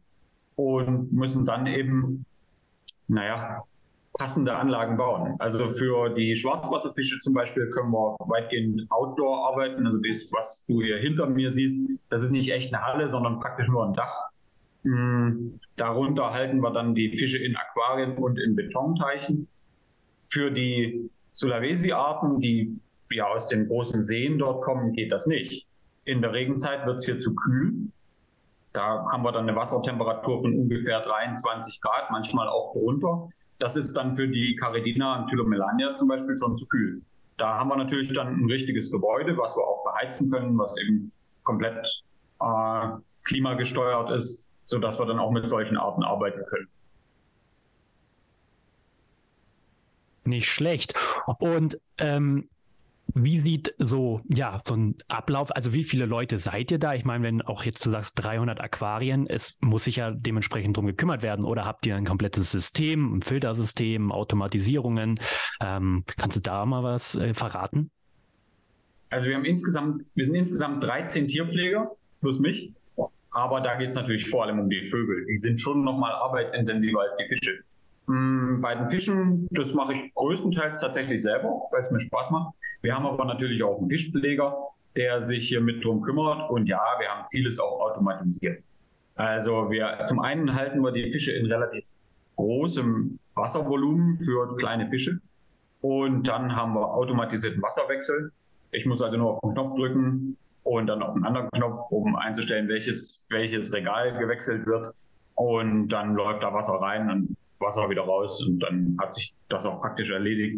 und 0.55 1.11
müssen 1.11 1.43
dann 1.43 1.67
eben, 1.67 2.25
naja, 3.09 3.63
passende 4.17 4.55
Anlagen 4.55 4.97
bauen. 4.97 5.35
Also 5.39 5.69
für 5.69 6.09
die 6.09 6.35
Schwarzwasserfische 6.35 7.19
zum 7.19 7.33
Beispiel 7.33 7.69
können 7.69 7.91
wir 7.91 8.15
weitgehend 8.19 8.85
outdoor 8.89 9.47
arbeiten. 9.49 9.85
Also 9.85 9.99
das, 9.99 10.29
was 10.31 10.65
du 10.67 10.81
hier 10.81 10.97
hinter 10.97 11.27
mir 11.27 11.51
siehst, 11.51 11.75
das 12.09 12.23
ist 12.23 12.31
nicht 12.31 12.51
echt 12.51 12.73
eine 12.73 12.83
Halle, 12.83 13.09
sondern 13.09 13.39
praktisch 13.39 13.67
nur 13.67 13.85
ein 13.85 13.93
Dach. 13.93 14.29
Hm, 14.83 15.59
darunter 15.75 16.33
halten 16.33 16.59
wir 16.59 16.71
dann 16.71 16.95
die 16.95 17.15
Fische 17.15 17.37
in 17.37 17.55
Aquarien 17.55 18.17
und 18.17 18.39
in 18.39 18.55
Betonteichen. 18.55 19.47
Für 20.29 20.51
die 20.51 21.09
Sulawesi-Arten, 21.33 22.39
die 22.39 22.79
ja 23.11 23.27
aus 23.27 23.47
den 23.47 23.67
großen 23.67 24.01
Seen 24.01 24.37
dort 24.39 24.63
kommen, 24.63 24.93
geht 24.93 25.11
das 25.11 25.27
nicht. 25.27 25.67
In 26.05 26.21
der 26.21 26.33
Regenzeit 26.33 26.85
wird 26.85 26.97
es 26.97 27.05
hier 27.05 27.19
zu 27.19 27.35
kühl. 27.35 27.89
Da 28.77 29.07
haben 29.11 29.23
wir 29.23 29.31
dann 29.31 29.49
eine 29.49 29.57
Wassertemperatur 29.57 30.39
von 30.39 30.53
ungefähr 30.53 31.01
23 31.01 31.81
Grad, 31.81 32.11
manchmal 32.11 32.47
auch 32.47 32.73
drunter. 32.73 33.27
Das 33.57 33.75
ist 33.75 33.97
dann 33.97 34.13
für 34.13 34.27
die 34.27 34.55
Caridina 34.55 35.19
und 35.19 35.29
Tylomelania 35.29 35.95
zum 35.95 36.09
Beispiel 36.09 36.37
schon 36.37 36.55
zu 36.55 36.67
kühl. 36.67 37.01
Da 37.37 37.57
haben 37.57 37.69
wir 37.69 37.75
natürlich 37.75 38.13
dann 38.13 38.39
ein 38.39 38.45
richtiges 38.45 38.91
Gebäude, 38.91 39.35
was 39.35 39.57
wir 39.57 39.63
auch 39.63 39.83
beheizen 39.83 40.29
können, 40.29 40.55
was 40.59 40.79
eben 40.79 41.11
komplett 41.41 42.03
äh, 42.39 42.87
klimagesteuert 43.23 44.11
ist, 44.11 44.47
sodass 44.63 44.99
wir 44.99 45.07
dann 45.07 45.17
auch 45.17 45.31
mit 45.31 45.49
solchen 45.49 45.77
Arten 45.77 46.03
arbeiten 46.03 46.45
können. 46.47 46.67
Nicht 50.23 50.49
schlecht. 50.51 50.93
Und 51.39 51.79
ähm, 51.97 52.47
wie 53.13 53.39
sieht 53.39 53.73
so, 53.77 54.21
ja, 54.27 54.61
so 54.65 54.75
ein 54.75 54.95
Ablauf, 55.07 55.55
also 55.55 55.73
wie 55.73 55.83
viele 55.83 56.05
Leute 56.05 56.37
seid 56.37 56.71
ihr 56.71 56.79
da? 56.79 56.93
Ich 56.93 57.05
meine, 57.05 57.23
wenn 57.23 57.41
auch 57.41 57.63
jetzt 57.63 57.85
du 57.85 57.91
sagst 57.91 58.21
300 58.23 58.59
Aquarien, 58.59 59.27
es 59.27 59.57
muss 59.61 59.85
sich 59.85 59.97
ja 59.97 60.11
dementsprechend 60.11 60.77
drum 60.77 60.85
gekümmert 60.85 61.23
werden. 61.23 61.45
Oder 61.45 61.65
habt 61.65 61.85
ihr 61.85 61.95
ein 61.95 62.05
komplettes 62.05 62.51
System, 62.51 63.17
ein 63.17 63.21
Filtersystem, 63.21 64.11
Automatisierungen? 64.11 65.19
Ähm, 65.61 66.03
kannst 66.17 66.37
du 66.37 66.41
da 66.41 66.65
mal 66.65 66.83
was 66.83 67.15
äh, 67.15 67.33
verraten? 67.33 67.91
Also 69.09 69.29
wir 69.29 69.35
haben 69.35 69.45
insgesamt, 69.45 70.03
wir 70.15 70.25
sind 70.25 70.35
insgesamt 70.35 70.83
13 70.83 71.27
Tierpfleger 71.27 71.91
plus 72.21 72.39
mich. 72.39 72.73
Aber 73.31 73.61
da 73.61 73.75
geht 73.75 73.89
es 73.89 73.95
natürlich 73.95 74.27
vor 74.27 74.43
allem 74.43 74.59
um 74.59 74.69
die 74.69 74.83
Vögel. 74.83 75.25
Die 75.27 75.37
sind 75.37 75.61
schon 75.61 75.83
nochmal 75.83 76.11
arbeitsintensiver 76.13 77.01
als 77.01 77.15
die 77.17 77.25
Fische. 77.25 77.59
Mm, 78.07 78.61
bei 78.61 78.73
den 78.73 78.87
Fischen, 78.87 79.47
das 79.51 79.73
mache 79.73 79.93
ich 79.93 80.13
größtenteils 80.15 80.79
tatsächlich 80.79 81.21
selber, 81.21 81.61
weil 81.71 81.81
es 81.81 81.91
mir 81.91 81.99
Spaß 81.99 82.31
macht. 82.31 82.55
Wir 82.81 82.95
haben 82.95 83.05
aber 83.05 83.25
natürlich 83.25 83.63
auch 83.63 83.79
einen 83.79 83.89
Fischpfleger, 83.89 84.55
der 84.95 85.21
sich 85.21 85.47
hier 85.47 85.61
mit 85.61 85.83
drum 85.83 86.01
kümmert. 86.01 86.49
Und 86.49 86.67
ja, 86.67 86.81
wir 86.99 87.07
haben 87.09 87.25
vieles 87.29 87.59
auch 87.59 87.79
automatisiert. 87.79 88.63
Also 89.15 89.69
wir 89.71 90.03
zum 90.05 90.19
einen 90.19 90.53
halten 90.53 90.81
wir 90.81 90.91
die 90.91 91.09
Fische 91.09 91.33
in 91.33 91.45
relativ 91.47 91.85
großem 92.35 93.19
Wasservolumen 93.33 94.15
für 94.15 94.55
kleine 94.57 94.89
Fische. 94.89 95.19
Und 95.81 96.27
dann 96.27 96.55
haben 96.55 96.73
wir 96.73 96.93
automatisierten 96.93 97.61
Wasserwechsel. 97.61 98.31
Ich 98.71 98.85
muss 98.85 99.01
also 99.01 99.17
nur 99.17 99.33
auf 99.33 99.39
den 99.41 99.53
Knopf 99.53 99.75
drücken 99.75 100.37
und 100.63 100.87
dann 100.87 101.01
auf 101.01 101.15
einen 101.15 101.25
anderen 101.25 101.49
Knopf, 101.51 101.79
um 101.89 102.15
einzustellen, 102.15 102.67
welches, 102.67 103.25
welches 103.29 103.73
Regal 103.73 104.17
gewechselt 104.17 104.65
wird. 104.65 104.93
Und 105.35 105.89
dann 105.89 106.15
läuft 106.15 106.43
da 106.43 106.53
Wasser 106.53 106.73
rein 106.73 107.09
und 107.09 107.37
Wasser 107.59 107.89
wieder 107.89 108.03
raus 108.03 108.43
und 108.45 108.59
dann 108.59 108.97
hat 108.99 109.13
sich 109.13 109.33
das 109.49 109.65
auch 109.65 109.81
praktisch 109.81 110.09
erledigt. 110.09 110.57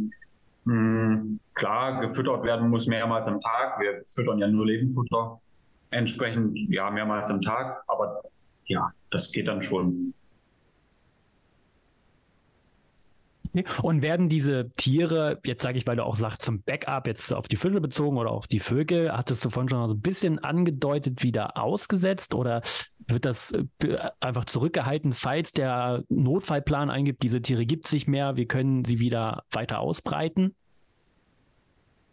Mhm. 0.70 1.40
Klar, 1.56 2.00
gefüttert 2.00 2.44
werden 2.44 2.70
muss 2.70 2.86
mehrmals 2.86 3.28
am 3.28 3.42
Tag. 3.42 3.80
Wir 3.80 4.04
füttern 4.06 4.38
ja 4.38 4.48
nur 4.48 4.66
Lebendfutter. 4.68 5.42
Entsprechend 5.90 6.58
ja 6.70 6.92
mehrmals 6.92 7.32
am 7.32 7.42
Tag, 7.42 7.84
aber 7.88 8.22
ja, 8.66 8.92
das 9.10 9.32
geht 9.32 9.48
dann 9.48 9.64
schon. 9.64 10.14
Und 13.82 14.04
werden 14.04 14.30
diese 14.30 14.70
Tiere, 14.76 15.40
jetzt 15.44 15.64
sage 15.64 15.80
ich, 15.80 15.88
weil 15.88 15.96
du 15.96 16.06
auch 16.06 16.16
sagst, 16.16 16.44
zum 16.44 16.62
Backup, 16.62 17.08
jetzt 17.08 17.34
auf 17.34 17.48
die 17.48 17.56
Fische 17.56 17.82
bezogen 17.82 18.18
oder 18.18 18.30
auf 18.30 18.46
die 18.46 18.60
Vögel, 18.60 19.12
hattest 19.12 19.44
du 19.44 19.50
vorhin 19.50 19.70
schon 19.70 19.88
so 19.88 19.96
ein 19.96 20.02
bisschen 20.02 20.38
angedeutet, 20.38 21.24
wieder 21.24 21.58
ausgesetzt 21.58 22.36
oder 22.36 22.62
wird 23.08 23.26
das 23.26 23.52
äh, 23.82 23.98
einfach 24.20 24.46
zurückgehalten, 24.46 25.14
falls 25.14 25.52
der 25.52 26.04
Notfallplan 26.10 26.92
eingibt, 26.92 27.24
diese 27.24 27.42
Tiere 27.42 27.66
gibt 27.66 27.88
es 27.88 27.92
nicht 27.92 28.08
mehr, 28.08 28.38
wir 28.38 28.46
können 28.46 28.86
sie 28.86 29.00
wieder 29.00 29.44
weiter 29.52 29.80
ausbreiten? 29.80 30.56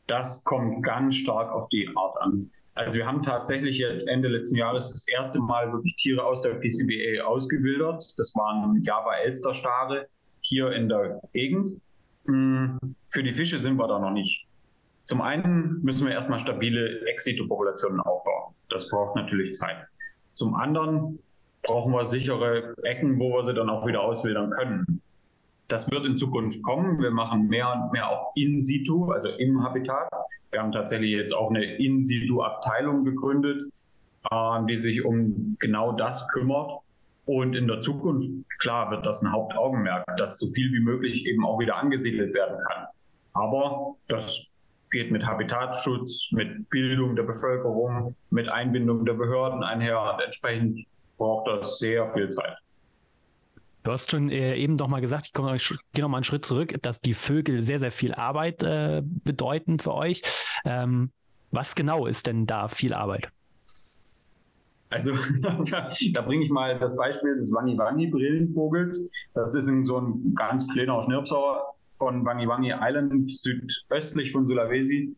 Das 0.07 0.45
kommt 0.45 0.83
ganz 0.83 1.17
stark 1.17 1.51
auf 1.53 1.69
die 1.69 1.89
Art 1.95 2.17
an. 2.21 2.51
Also 2.75 2.99
wir 2.99 3.07
haben 3.07 3.23
tatsächlich 3.23 3.79
jetzt 3.79 4.07
Ende 4.07 4.29
letzten 4.29 4.57
Jahres 4.57 4.93
das 4.93 5.09
erste 5.09 5.41
Mal 5.41 5.73
wirklich 5.73 5.97
Tiere 5.97 6.23
aus 6.23 6.43
der 6.43 6.55
PCBA 6.55 7.25
ausgewildert. 7.25 8.05
Das 8.19 8.35
waren 8.35 8.83
Java-Elster-Stare 8.83 10.07
hier 10.43 10.73
in 10.73 10.89
der 10.89 11.21
Gegend. 11.33 11.81
Hm, 12.27 12.79
für 13.07 13.23
die 13.23 13.33
Fische 13.33 13.61
sind 13.63 13.79
wir 13.79 13.89
da 13.89 13.99
noch 13.99 14.11
nicht. 14.11 14.47
Zum 15.05 15.23
einen 15.23 15.81
müssen 15.83 16.07
wir 16.07 16.13
erstmal 16.13 16.39
stabile 16.39 17.07
Exito-Populationen 17.07 18.01
aufbauen. 18.01 18.55
Das 18.69 18.91
braucht 18.91 19.17
natürlich 19.17 19.55
Zeit. 19.55 19.87
Zum 20.35 20.55
anderen 20.55 21.19
brauchen 21.63 21.93
wir 21.93 22.05
sichere 22.05 22.75
Ecken, 22.83 23.19
wo 23.19 23.33
wir 23.33 23.45
sie 23.45 23.55
dann 23.55 23.71
auch 23.71 23.87
wieder 23.87 24.03
auswildern 24.03 24.51
können. 24.51 25.01
Das 25.69 25.91
wird 25.91 26.07
in 26.07 26.17
Zukunft 26.17 26.63
kommen. 26.63 27.01
Wir 27.01 27.11
machen 27.11 27.49
mehr 27.49 27.73
und 27.73 27.93
mehr 27.93 28.09
auch 28.09 28.33
in 28.37 28.61
situ, 28.61 29.11
also 29.11 29.29
im 29.29 29.63
Habitat. 29.63 30.09
Wir 30.51 30.63
haben 30.63 30.73
tatsächlich 30.73 31.11
jetzt 31.11 31.35
auch 31.35 31.51
eine 31.51 31.65
in 31.65 32.05
situ 32.05 32.43
Abteilung 32.43 33.05
gegründet, 33.05 33.63
äh, 34.31 34.67
die 34.69 34.77
sich 34.77 35.05
um 35.05 35.57
genau 35.59 35.93
das 35.93 36.29
kümmert. 36.29 36.71
Und 37.25 37.57
in 37.57 37.67
der 37.67 37.81
Zukunft, 37.81 38.31
klar, 38.61 38.91
wird 38.93 39.05
das 39.05 39.23
ein 39.23 39.33
Hauptaugenmerk, 39.33 40.05
dass 40.17 40.39
so 40.39 40.47
viel 40.53 40.73
wie 40.73 40.81
möglich 40.81 41.27
eben 41.27 41.45
auch 41.45 41.59
wieder 41.59 41.77
angesiedelt 41.77 42.33
werden 42.33 42.59
kann. 42.69 42.87
Aber 43.33 43.97
das 44.07 44.53
geht 44.93 45.11
mit 45.11 45.27
Habitatschutz, 45.27 46.31
mit 46.33 46.71
Bildung 46.71 47.17
der 47.17 47.25
Bevölkerung, 47.25 48.15
mit 48.31 48.49
Einbindung 48.49 49.05
der 49.05 49.15
Behörden 49.15 49.65
einher 49.65 50.01
und 50.01 50.23
entsprechend 50.23 50.87
braucht 51.19 51.49
das 51.49 51.79
sehr 51.79 52.07
viel 52.07 52.31
Zeit. 52.31 52.57
Du 53.87 53.93
hast 53.93 54.11
schon 54.11 54.31
äh, 54.31 54.57
eben 54.57 54.77
doch 54.77 54.89
mal 54.89 55.01
gesagt, 55.01 55.27
ich, 55.27 55.33
komme, 55.33 55.57
gehe 55.93 56.03
noch 56.03 56.09
mal 56.09 56.17
einen 56.17 56.25
Schritt 56.25 56.45
zurück, 56.45 56.75
dass 56.83 57.01
die 57.01 57.15
Vögel 57.15 57.63
sehr, 57.63 57.79
sehr 57.79 57.93
viel 57.93 58.15
Arbeit 58.15 58.65
äh, 58.65 59.01
bedeuten 59.05 59.79
für 59.79 59.95
euch. 59.95 60.23
Ähm, 60.65 61.13
was 61.53 61.77
genau 61.77 62.07
ist 62.07 62.27
denn 62.27 62.47
da 62.47 62.67
viel 62.67 62.93
Arbeit? 62.93 63.29
Also 64.91 65.13
da 66.13 66.23
bringe 66.23 66.43
ich 66.43 66.51
mal 66.51 66.81
das 66.81 66.97
Beispiel 66.97 67.37
des 67.37 67.55
Wangi-Wangi-Brillenvogels. 67.55 69.09
Das 69.35 69.55
ist 69.55 69.67
so 69.67 69.99
ein 69.99 70.35
ganz 70.35 70.67
kleiner 70.67 71.01
Schnirpser 71.05 71.67
von 71.93 72.25
Wangi-Wangi 72.25 72.75
Island 72.81 73.31
südöstlich 73.31 74.33
von 74.33 74.47
Sulawesi. 74.47 75.15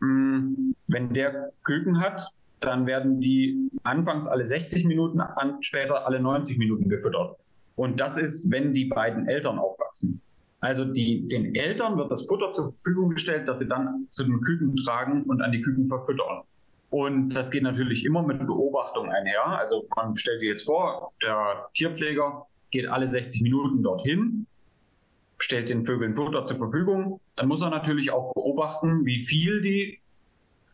Mm, 0.00 0.72
wenn 0.88 1.12
der 1.12 1.52
Küken 1.62 2.00
hat, 2.00 2.32
dann 2.58 2.84
werden 2.84 3.20
die 3.20 3.70
anfangs 3.84 4.26
alle 4.26 4.44
60 4.44 4.86
Minuten, 4.86 5.22
später 5.60 6.04
alle 6.04 6.18
90 6.18 6.58
Minuten 6.58 6.88
gefüttert. 6.88 7.36
Und 7.78 8.00
das 8.00 8.18
ist, 8.18 8.50
wenn 8.50 8.72
die 8.72 8.86
beiden 8.86 9.28
Eltern 9.28 9.60
aufwachsen. 9.60 10.20
Also 10.58 10.84
die, 10.84 11.28
den 11.28 11.54
Eltern 11.54 11.96
wird 11.96 12.10
das 12.10 12.26
Futter 12.26 12.50
zur 12.50 12.72
Verfügung 12.72 13.10
gestellt, 13.10 13.46
das 13.46 13.60
sie 13.60 13.68
dann 13.68 14.08
zu 14.10 14.24
den 14.24 14.40
Küken 14.40 14.74
tragen 14.74 15.22
und 15.22 15.40
an 15.42 15.52
die 15.52 15.60
Küken 15.60 15.86
verfüttern. 15.86 16.42
Und 16.90 17.28
das 17.30 17.52
geht 17.52 17.62
natürlich 17.62 18.04
immer 18.04 18.24
mit 18.24 18.44
Beobachtung 18.44 19.08
einher. 19.08 19.46
Also 19.46 19.86
man 19.94 20.12
stellt 20.16 20.40
sich 20.40 20.48
jetzt 20.48 20.64
vor, 20.64 21.12
der 21.22 21.68
Tierpfleger 21.74 22.46
geht 22.72 22.88
alle 22.88 23.06
60 23.06 23.42
Minuten 23.42 23.84
dorthin, 23.84 24.48
stellt 25.38 25.68
den 25.68 25.84
Vögeln 25.84 26.14
Futter 26.14 26.44
zur 26.46 26.56
Verfügung. 26.56 27.20
Dann 27.36 27.46
muss 27.46 27.62
er 27.62 27.70
natürlich 27.70 28.10
auch 28.10 28.34
beobachten, 28.34 29.06
wie 29.06 29.20
viel 29.20 29.62
die 29.62 30.00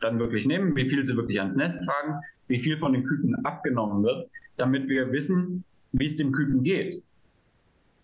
dann 0.00 0.18
wirklich 0.18 0.46
nehmen, 0.46 0.74
wie 0.74 0.88
viel 0.88 1.04
sie 1.04 1.16
wirklich 1.16 1.38
ans 1.38 1.56
Nest 1.56 1.84
tragen, 1.84 2.20
wie 2.46 2.60
viel 2.60 2.78
von 2.78 2.94
den 2.94 3.04
Küken 3.04 3.44
abgenommen 3.44 4.02
wird, 4.02 4.30
damit 4.56 4.88
wir 4.88 5.12
wissen, 5.12 5.64
wie 5.94 6.06
es 6.06 6.16
dem 6.16 6.32
Küken 6.32 6.62
geht. 6.62 7.02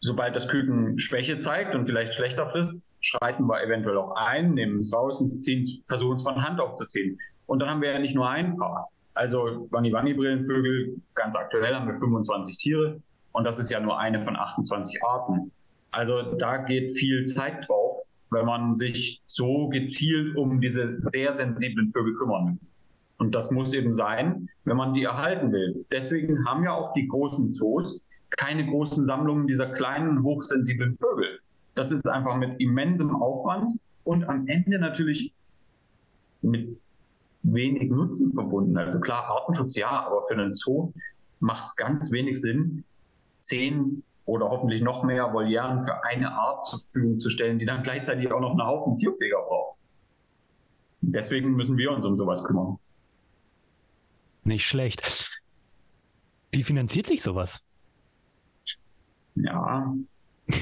Sobald 0.01 0.35
das 0.35 0.49
Küken 0.49 0.99
Schwäche 0.99 1.41
zeigt 1.41 1.75
und 1.75 1.87
vielleicht 1.87 2.15
schlechter 2.15 2.47
frisst, 2.47 2.87
schreiten 3.01 3.47
wir 3.47 3.63
eventuell 3.63 3.99
auch 3.99 4.15
ein, 4.17 4.55
nehmen 4.55 4.81
es 4.81 4.95
raus 4.95 5.21
und 5.21 5.31
ziehen, 5.31 5.67
versuchen 5.87 6.17
es 6.17 6.23
von 6.23 6.43
Hand 6.43 6.61
aufzuziehen. 6.61 7.19
Und 7.47 7.59
dann 7.59 7.69
haben 7.69 7.83
wir 7.83 7.91
ja 7.91 7.99
nicht 7.99 8.15
nur 8.15 8.29
ein 8.29 8.57
Paar. 8.57 8.89
Also 9.15 9.69
Wangi-Wangi-Brillenvögel, 9.71 10.97
ganz 11.15 11.37
aktuell 11.37 11.75
haben 11.75 11.89
wir 11.89 11.95
25 11.95 12.57
Tiere 12.59 13.03
und 13.33 13.45
das 13.45 13.59
ist 13.59 13.71
ja 13.71 13.81
nur 13.81 13.99
eine 13.99 14.23
von 14.23 14.37
28 14.37 15.03
Arten. 15.05 15.51
Also 15.91 16.23
da 16.37 16.59
geht 16.59 16.93
viel 16.93 17.27
Zeit 17.27 17.69
drauf, 17.69 17.93
wenn 18.31 18.47
man 18.47 18.77
sich 18.77 19.21
so 19.27 19.69
gezielt 19.69 20.37
um 20.37 20.61
diese 20.61 20.97
sehr 21.01 21.33
sensiblen 21.33 21.89
Vögel 21.89 22.15
kümmern 22.15 22.47
will. 22.47 22.70
Und 23.21 23.35
das 23.35 23.51
muss 23.51 23.75
eben 23.75 23.93
sein, 23.93 24.49
wenn 24.65 24.79
man 24.79 24.95
die 24.95 25.05
erhalten 25.05 25.53
will. 25.53 25.85
Deswegen 25.93 26.47
haben 26.47 26.65
ja 26.65 26.73
auch 26.73 26.95
die 26.95 27.07
großen 27.07 27.53
Zoos 27.53 28.01
keine 28.31 28.65
großen 28.65 29.05
Sammlungen 29.05 29.47
dieser 29.47 29.67
kleinen, 29.67 30.23
hochsensiblen 30.23 30.95
Vögel. 30.95 31.41
Das 31.75 31.91
ist 31.91 32.09
einfach 32.09 32.37
mit 32.37 32.59
immensem 32.61 33.15
Aufwand 33.15 33.75
und 34.05 34.25
am 34.25 34.47
Ende 34.47 34.79
natürlich 34.79 35.35
mit 36.41 36.81
wenig 37.43 37.91
Nutzen 37.91 38.33
verbunden. 38.33 38.79
Also 38.79 39.01
klar, 39.01 39.27
Artenschutz 39.27 39.77
ja, 39.77 39.91
aber 39.91 40.23
für 40.23 40.35
einen 40.35 40.55
Zoo 40.55 40.95
macht 41.41 41.67
es 41.67 41.77
ganz 41.77 42.11
wenig 42.13 42.41
Sinn, 42.41 42.85
zehn 43.41 44.03
oder 44.25 44.49
hoffentlich 44.49 44.81
noch 44.81 45.05
mehr 45.05 45.31
Volieren 45.35 45.81
für 45.81 46.05
eine 46.05 46.33
Art 46.33 46.65
zur 46.65 46.79
Verfügung 46.81 47.21
zu 47.21 47.29
stellen, 47.29 47.59
die 47.59 47.67
dann 47.67 47.83
gleichzeitig 47.83 48.33
auch 48.33 48.41
noch 48.41 48.53
einen 48.53 48.67
Haufen 48.67 48.97
Tierpfleger 48.97 49.43
braucht. 49.47 49.79
Deswegen 51.03 51.53
müssen 51.53 51.77
wir 51.77 51.93
uns 51.93 52.07
um 52.07 52.17
sowas 52.17 52.43
kümmern. 52.45 52.79
Nicht 54.45 54.67
schlecht. 54.67 55.31
Wie 56.51 56.63
finanziert 56.63 57.07
sich 57.07 57.23
sowas? 57.23 57.63
Ja, 59.35 59.95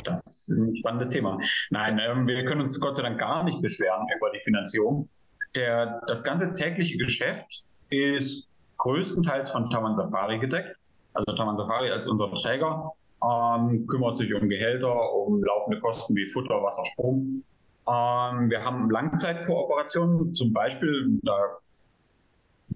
das 0.05 0.23
ist 0.27 0.59
ein 0.59 0.77
spannendes 0.77 1.11
Thema. 1.11 1.39
Nein, 1.71 1.99
ähm, 1.99 2.27
wir 2.27 2.45
können 2.45 2.61
uns 2.61 2.79
Gott 2.81 2.97
sei 2.97 3.03
Dank 3.03 3.19
gar 3.19 3.45
nicht 3.45 3.63
beschweren 3.63 4.07
über 4.17 4.31
die 4.31 4.41
Finanzierung. 4.41 5.09
Der, 5.55 6.03
das 6.07 6.23
ganze 6.23 6.53
tägliche 6.53 6.99
Geschäft 6.99 7.65
ist 7.89 8.49
größtenteils 8.77 9.51
von 9.51 9.71
Taman 9.71 9.97
Safari 9.97 10.39
gedeckt. 10.39 10.77
Also 11.15 11.35
Taman 11.35 11.57
Safari 11.57 11.91
als 11.91 12.07
unser 12.07 12.31
Träger 12.35 12.93
ähm, 13.23 13.87
kümmert 13.87 14.17
sich 14.17 14.33
um 14.35 14.49
Gehälter, 14.49 15.13
um 15.15 15.43
laufende 15.43 15.81
Kosten 15.81 16.15
wie 16.15 16.27
Futter, 16.27 16.63
Wasser, 16.63 16.85
Strom. 16.85 17.43
Ähm, 17.89 18.51
wir 18.51 18.65
haben 18.65 18.91
Langzeitkooperationen, 18.91 20.35
zum 20.35 20.53
Beispiel, 20.53 21.19
da 21.23 21.57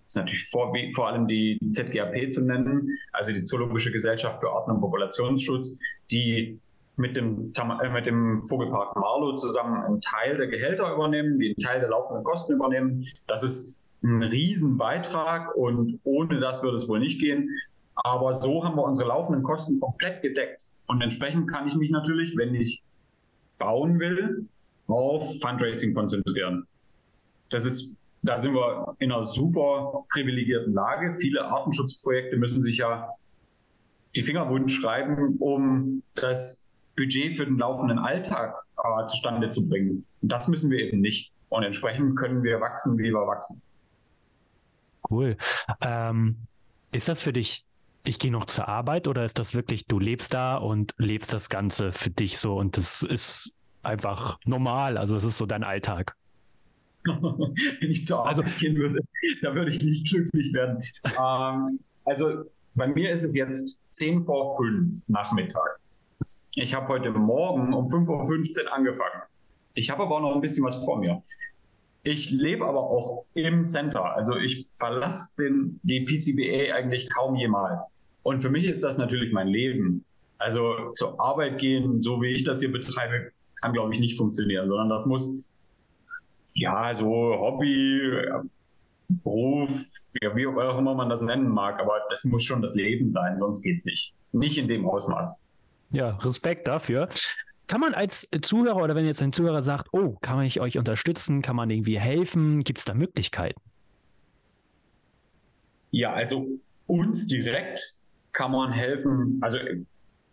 ist 0.06 0.16
natürlich 0.16 0.48
vor, 0.48 0.72
vor 0.94 1.08
allem 1.08 1.26
die 1.26 1.58
ZGAP 1.72 2.32
zu 2.32 2.42
nennen, 2.42 2.90
also 3.12 3.32
die 3.32 3.44
Zoologische 3.44 3.92
Gesellschaft 3.92 4.40
für 4.40 4.50
Arten- 4.50 4.72
und 4.72 4.80
Populationsschutz, 4.80 5.78
die 6.10 6.58
mit 6.96 7.16
dem, 7.16 7.52
äh, 7.56 7.88
mit 7.90 8.06
dem 8.06 8.40
Vogelpark 8.42 8.96
Marlow 8.96 9.34
zusammen 9.34 9.82
einen 9.82 10.00
Teil 10.00 10.36
der 10.36 10.48
Gehälter 10.48 10.92
übernehmen, 10.92 11.38
die 11.38 11.48
einen 11.48 11.56
Teil 11.56 11.80
der 11.80 11.88
laufenden 11.88 12.24
Kosten 12.24 12.54
übernehmen. 12.54 13.06
Das 13.26 13.42
ist 13.42 13.76
ein 14.02 14.22
Riesenbeitrag 14.22 15.54
und 15.54 16.00
ohne 16.04 16.40
das 16.40 16.62
würde 16.62 16.76
es 16.76 16.88
wohl 16.88 16.98
nicht 16.98 17.20
gehen. 17.20 17.48
Aber 17.94 18.34
so 18.34 18.64
haben 18.64 18.76
wir 18.76 18.84
unsere 18.84 19.08
laufenden 19.08 19.42
Kosten 19.42 19.80
komplett 19.80 20.22
gedeckt. 20.22 20.66
Und 20.86 21.00
entsprechend 21.02 21.48
kann 21.48 21.66
ich 21.66 21.74
mich 21.74 21.90
natürlich, 21.90 22.36
wenn 22.36 22.54
ich 22.54 22.82
bauen 23.58 23.98
will, 24.00 24.46
auf 24.88 25.40
Fundraising 25.40 25.94
konzentrieren. 25.94 26.66
Das 27.50 27.64
ist 27.64 27.94
da 28.22 28.38
sind 28.38 28.54
wir 28.54 28.94
in 29.00 29.10
einer 29.10 29.24
super 29.24 30.04
privilegierten 30.12 30.72
Lage. 30.72 31.12
Viele 31.12 31.44
Artenschutzprojekte 31.44 32.36
müssen 32.36 32.62
sich 32.62 32.78
ja 32.78 33.10
die 34.14 34.22
Finger 34.22 34.48
wund 34.48 34.70
schreiben, 34.70 35.36
um 35.38 36.02
das 36.14 36.70
Budget 36.96 37.34
für 37.36 37.46
den 37.46 37.58
laufenden 37.58 37.98
Alltag 37.98 38.54
äh, 38.78 39.06
zustande 39.06 39.48
zu 39.48 39.68
bringen. 39.68 40.06
Und 40.20 40.30
das 40.30 40.46
müssen 40.46 40.70
wir 40.70 40.78
eben 40.78 41.00
nicht. 41.00 41.32
Und 41.48 41.64
entsprechend 41.64 42.16
können 42.16 42.42
wir 42.42 42.60
wachsen, 42.60 42.96
wie 42.98 43.10
wir 43.10 43.26
wachsen. 43.26 43.60
Cool. 45.10 45.36
Ähm, 45.80 46.36
ist 46.92 47.08
das 47.08 47.20
für 47.20 47.32
dich, 47.32 47.64
ich 48.04 48.18
gehe 48.18 48.30
noch 48.30 48.46
zur 48.46 48.68
Arbeit 48.68 49.08
oder 49.08 49.24
ist 49.24 49.38
das 49.38 49.54
wirklich, 49.54 49.86
du 49.86 49.98
lebst 49.98 50.32
da 50.32 50.56
und 50.56 50.94
lebst 50.96 51.32
das 51.32 51.48
Ganze 51.48 51.92
für 51.92 52.10
dich 52.10 52.38
so 52.38 52.56
und 52.56 52.76
das 52.76 53.02
ist 53.02 53.54
einfach 53.82 54.38
normal, 54.44 54.96
also 54.96 55.16
es 55.16 55.24
ist 55.24 55.38
so 55.38 55.46
dein 55.46 55.64
Alltag? 55.64 56.14
Wenn 57.80 57.90
ich 57.90 58.06
zur 58.06 58.20
Arbeit 58.20 58.44
also, 58.44 58.58
gehen 58.58 58.76
würde, 58.76 59.00
da 59.42 59.54
würde 59.54 59.70
ich 59.70 59.82
nicht 59.82 60.08
glücklich 60.08 60.52
werden. 60.52 60.82
ähm, 61.04 61.80
also 62.04 62.44
bei 62.74 62.86
mir 62.86 63.10
ist 63.10 63.24
es 63.24 63.34
jetzt 63.34 63.78
10 63.90 64.22
vor 64.22 64.56
5 64.56 65.08
Nachmittag. 65.08 65.78
Ich 66.54 66.74
habe 66.74 66.88
heute 66.88 67.10
Morgen 67.10 67.72
um 67.72 67.86
5.15 67.86 68.64
Uhr 68.64 68.72
angefangen. 68.72 69.22
Ich 69.74 69.90
habe 69.90 70.02
aber 70.02 70.16
auch 70.16 70.20
noch 70.20 70.34
ein 70.34 70.40
bisschen 70.40 70.64
was 70.64 70.76
vor 70.84 70.98
mir. 70.98 71.22
Ich 72.02 72.30
lebe 72.30 72.66
aber 72.66 72.80
auch 72.80 73.24
im 73.34 73.64
Center. 73.64 74.04
Also 74.04 74.36
ich 74.36 74.66
verlasse 74.72 75.42
den, 75.42 75.80
die 75.82 76.00
PCBA 76.00 76.74
eigentlich 76.74 77.08
kaum 77.10 77.36
jemals. 77.36 77.92
Und 78.22 78.40
für 78.40 78.50
mich 78.50 78.64
ist 78.64 78.82
das 78.82 78.98
natürlich 78.98 79.32
mein 79.32 79.48
Leben. 79.48 80.04
Also 80.38 80.90
zur 80.94 81.20
Arbeit 81.20 81.58
gehen, 81.58 82.02
so 82.02 82.20
wie 82.20 82.34
ich 82.34 82.44
das 82.44 82.60
hier 82.60 82.72
betreibe, 82.72 83.30
kann, 83.60 83.72
glaube 83.72 83.94
ich, 83.94 84.00
nicht 84.00 84.16
funktionieren, 84.16 84.68
sondern 84.68 84.88
das 84.88 85.06
muss, 85.06 85.44
ja, 86.62 86.94
so 86.94 87.06
Hobby, 87.06 88.00
Beruf, 89.08 89.70
ja, 90.22 90.34
wie 90.36 90.46
auch 90.46 90.78
immer 90.78 90.94
man 90.94 91.08
das 91.08 91.20
nennen 91.20 91.48
mag, 91.48 91.80
aber 91.80 92.00
das 92.08 92.24
muss 92.24 92.44
schon 92.44 92.62
das 92.62 92.74
Leben 92.74 93.10
sein, 93.10 93.38
sonst 93.38 93.62
geht 93.62 93.78
es 93.78 93.84
nicht. 93.84 94.14
Nicht 94.32 94.56
in 94.58 94.68
dem 94.68 94.86
Ausmaß. 94.86 95.36
Ja, 95.90 96.10
Respekt 96.18 96.68
dafür. 96.68 97.08
Kann 97.66 97.80
man 97.80 97.94
als 97.94 98.28
Zuhörer 98.42 98.82
oder 98.82 98.94
wenn 98.94 99.04
jetzt 99.04 99.22
ein 99.22 99.32
Zuhörer 99.32 99.62
sagt, 99.62 99.88
oh, 99.92 100.16
kann 100.20 100.42
ich 100.42 100.60
euch 100.60 100.78
unterstützen, 100.78 101.42
kann 101.42 101.56
man 101.56 101.68
irgendwie 101.68 101.98
helfen, 101.98 102.64
gibt 102.64 102.78
es 102.78 102.84
da 102.84 102.94
Möglichkeiten? 102.94 103.60
Ja, 105.90 106.12
also 106.12 106.46
uns 106.86 107.26
direkt 107.26 107.98
kann 108.32 108.52
man 108.52 108.72
helfen. 108.72 109.38
Also 109.42 109.58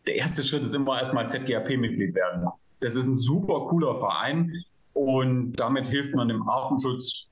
der 0.05 0.15
erste 0.15 0.43
Schritt 0.43 0.63
ist 0.63 0.75
immer 0.75 0.99
erstmal 0.99 1.27
ZGAP-Mitglied 1.27 2.15
werden. 2.15 2.47
Das 2.79 2.95
ist 2.95 3.07
ein 3.07 3.15
super 3.15 3.67
cooler 3.67 3.95
Verein 3.95 4.53
und 4.99 5.53
damit 5.53 5.87
hilft 5.87 6.13
man 6.13 6.27
dem 6.27 6.47
Artenschutz 6.49 7.29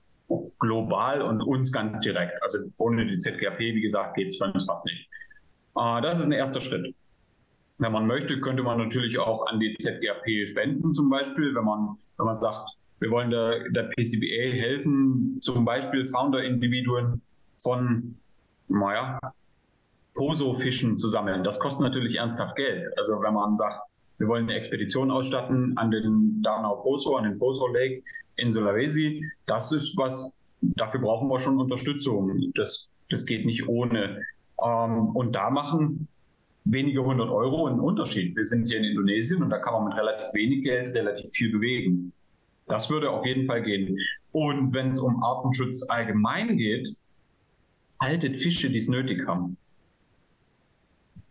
global 0.57 1.21
und 1.21 1.41
uns 1.41 1.69
ganz 1.69 1.99
direkt. 1.99 2.41
Also 2.41 2.59
ohne 2.77 3.05
die 3.05 3.19
ZGAP, 3.19 3.59
wie 3.59 3.81
gesagt, 3.81 4.15
geht 4.15 4.27
es 4.27 4.37
für 4.37 4.45
uns 4.45 4.65
fast 4.65 4.85
nicht. 4.85 5.09
Äh, 5.75 6.01
das 6.01 6.21
ist 6.21 6.27
ein 6.27 6.31
erster 6.31 6.61
Schritt. 6.61 6.95
Wenn 7.77 7.91
man 7.91 8.07
möchte, 8.07 8.39
könnte 8.39 8.63
man 8.63 8.77
natürlich 8.77 9.19
auch 9.19 9.47
an 9.47 9.59
die 9.59 9.75
ZGAP 9.75 10.47
spenden, 10.47 10.95
zum 10.95 11.09
Beispiel, 11.09 11.53
wenn 11.53 11.65
man, 11.65 11.97
wenn 12.17 12.25
man 12.25 12.35
sagt, 12.35 12.69
wir 12.99 13.11
wollen 13.11 13.31
der, 13.31 13.69
der 13.71 13.83
PCBA 13.83 14.53
helfen, 14.53 15.37
zum 15.41 15.65
Beispiel 15.65 16.05
Founder-Individuen 16.05 17.21
von, 17.57 18.15
naja, 18.69 19.19
Poso-Fischen 20.13 20.97
zu 20.99 21.09
sammeln. 21.09 21.43
Das 21.43 21.59
kostet 21.59 21.81
natürlich 21.81 22.15
ernsthaft 22.15 22.55
Geld. 22.55 22.97
Also 22.97 23.21
wenn 23.21 23.33
man 23.33 23.57
sagt, 23.57 23.77
wir 24.17 24.27
wollen 24.27 24.43
eine 24.43 24.55
Expedition 24.55 25.11
ausstatten 25.11 25.77
an 25.77 25.91
den 25.91 26.41
Danau 26.41 26.75
Poso, 26.77 27.15
an 27.15 27.25
den 27.25 27.37
Poso 27.37 27.67
Lake 27.67 28.03
in 28.35 28.51
Sulawesi, 28.51 29.23
das 29.45 29.71
ist 29.71 29.97
was, 29.97 30.31
dafür 30.61 31.01
brauchen 31.01 31.27
wir 31.27 31.39
schon 31.39 31.59
Unterstützung. 31.59 32.51
Das, 32.55 32.89
das 33.09 33.25
geht 33.25 33.45
nicht 33.45 33.67
ohne. 33.67 34.21
Ähm, 34.63 35.09
und 35.09 35.35
da 35.35 35.49
machen 35.49 36.07
wenige 36.65 37.03
hundert 37.03 37.29
Euro 37.29 37.67
einen 37.67 37.79
Unterschied. 37.79 38.35
Wir 38.35 38.43
sind 38.43 38.67
hier 38.67 38.77
in 38.79 38.83
Indonesien 38.83 39.41
und 39.41 39.49
da 39.49 39.59
kann 39.59 39.73
man 39.73 39.85
mit 39.85 39.97
relativ 39.97 40.33
wenig 40.33 40.63
Geld 40.63 40.93
relativ 40.93 41.31
viel 41.31 41.51
bewegen. 41.51 42.11
Das 42.67 42.89
würde 42.89 43.09
auf 43.09 43.25
jeden 43.25 43.45
Fall 43.45 43.61
gehen. 43.61 43.97
Und 44.31 44.73
wenn 44.73 44.89
es 44.89 44.99
um 44.99 45.23
Artenschutz 45.23 45.89
allgemein 45.89 46.57
geht, 46.57 46.89
haltet 47.99 48.35
Fische, 48.35 48.69
die 48.69 48.77
es 48.77 48.89
nötig 48.89 49.25
haben. 49.27 49.57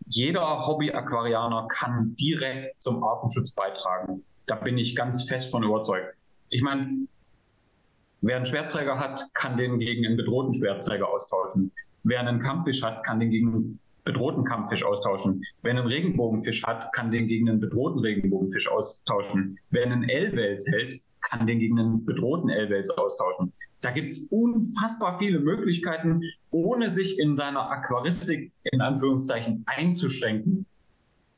Jeder 0.09 0.67
Hobby-Aquarianer 0.67 1.67
kann 1.69 2.15
direkt 2.15 2.81
zum 2.81 3.03
Artenschutz 3.03 3.55
beitragen. 3.55 4.25
Da 4.47 4.55
bin 4.55 4.79
ich 4.79 4.95
ganz 4.95 5.25
fest 5.25 5.51
von 5.51 5.65
überzeugt. 5.65 6.15
Ich 6.49 6.63
meine, 6.63 7.09
wer 8.21 8.37
einen 8.37 8.47
Schwertträger 8.47 9.01
hat, 9.01 9.27
kann 9.35 9.57
den 9.57 9.81
gegen 9.81 10.07
einen 10.07 10.17
bedrohten 10.17 10.55
Schwertträger 10.55 11.09
austauschen. 11.09 11.73
Wer 12.05 12.21
einen 12.21 12.39
Kampffisch 12.39 12.85
hat, 12.85 13.05
kann 13.05 13.19
den 13.19 13.31
gegen 13.31 13.81
bedrohten 14.05 14.45
Kampffisch 14.45 14.85
austauschen. 14.85 15.43
Wer 15.63 15.73
einen 15.73 15.89
Regenbogenfisch 15.89 16.63
hat, 16.63 16.93
kann 16.93 17.11
den 17.11 17.27
gegen 17.27 17.49
einen 17.49 17.59
bedrohten 17.59 17.99
Regenbogenfisch 17.99 18.71
austauschen. 18.71 19.59
Wer 19.71 19.87
einen 19.87 20.09
Elwels 20.09 20.71
hält, 20.71 21.03
kann 21.21 21.49
den 21.49 21.59
gegen 21.59 21.81
einen 21.81 22.05
bedrohten 22.05 22.49
Elwels 22.49 22.91
austauschen. 22.91 23.53
Da 23.81 23.91
gibt 23.91 24.13
es 24.13 24.27
unfassbar 24.31 25.19
viele 25.19 25.39
Möglichkeiten, 25.39 26.23
ohne 26.51 26.91
sich 26.91 27.19
in 27.19 27.37
seiner 27.37 27.71
Aquaristik 27.71 28.53
in 28.65 28.81
Anführungszeichen 28.81 29.65
einzuschränken. 29.67 30.67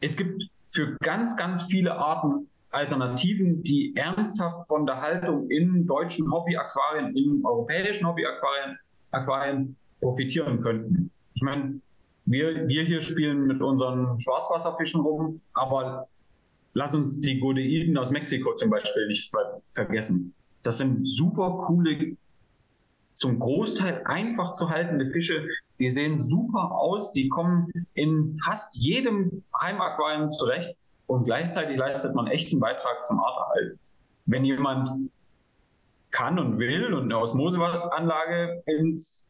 Es 0.01 0.17
gibt 0.17 0.45
für 0.69 0.97
ganz, 1.01 1.37
ganz 1.37 1.65
viele 1.65 1.97
Arten 1.97 2.49
Alternativen, 2.71 3.63
die 3.63 3.97
ernsthaft 3.97 4.67
von 4.67 4.85
der 4.87 5.01
Haltung 5.01 5.51
in 5.51 5.87
deutschen 5.87 6.31
Hobbyaquarien, 6.31 7.17
in 7.17 7.45
europäischen 7.45 8.07
Hobbyaquarien 8.07 8.79
Aquarien 9.11 9.77
profitieren 10.01 10.61
könnten. 10.61 11.11
Ich 11.35 11.43
meine, 11.43 11.81
wir, 12.27 12.69
wir 12.69 12.85
hier 12.85 13.01
spielen 13.01 13.47
mit 13.47 13.63
unseren 13.63 14.21
Schwarzwasserfischen 14.21 15.01
rum, 15.01 15.41
aber 15.55 16.09
lass 16.75 16.95
uns 16.95 17.21
die 17.21 17.41
Godeiden 17.41 17.97
aus 17.97 18.11
Mexiko 18.11 18.55
zum 18.55 18.71
Beispiel 18.71 19.07
nicht 19.07 19.31
ver 19.31 19.63
vergessen. 19.73 20.35
Das 20.63 20.79
sind 20.79 21.07
super 21.07 21.65
coole, 21.67 22.17
zum 23.19 23.41
Großteil 23.41 24.03
einfach 24.05 24.53
zu 24.53 24.71
haltende 24.71 25.07
Fische. 25.07 25.49
Die 25.79 25.91
sehen 25.91 26.21
super 26.21 26.73
aus, 26.73 27.13
die 27.13 27.29
kommen 27.29 27.73
in 27.95 28.27
fast 28.45 28.77
jedem 28.77 29.43
Heimaquarium 29.61 30.31
zurecht 30.31 30.77
und 31.07 31.25
gleichzeitig 31.25 31.77
leistet 31.77 32.15
man 32.15 32.29
echten 32.29 32.61
Beitrag 32.61 33.05
zum 33.05 33.19
Arterhalt. 33.21 33.79
Wenn 34.27 34.45
jemand 34.45 35.11
kann 36.11 36.39
und 36.39 36.59
will 36.59 36.95
und 36.95 37.05
eine 37.05 37.19
Osmoseanlage 37.19 38.63
ins 38.67 39.28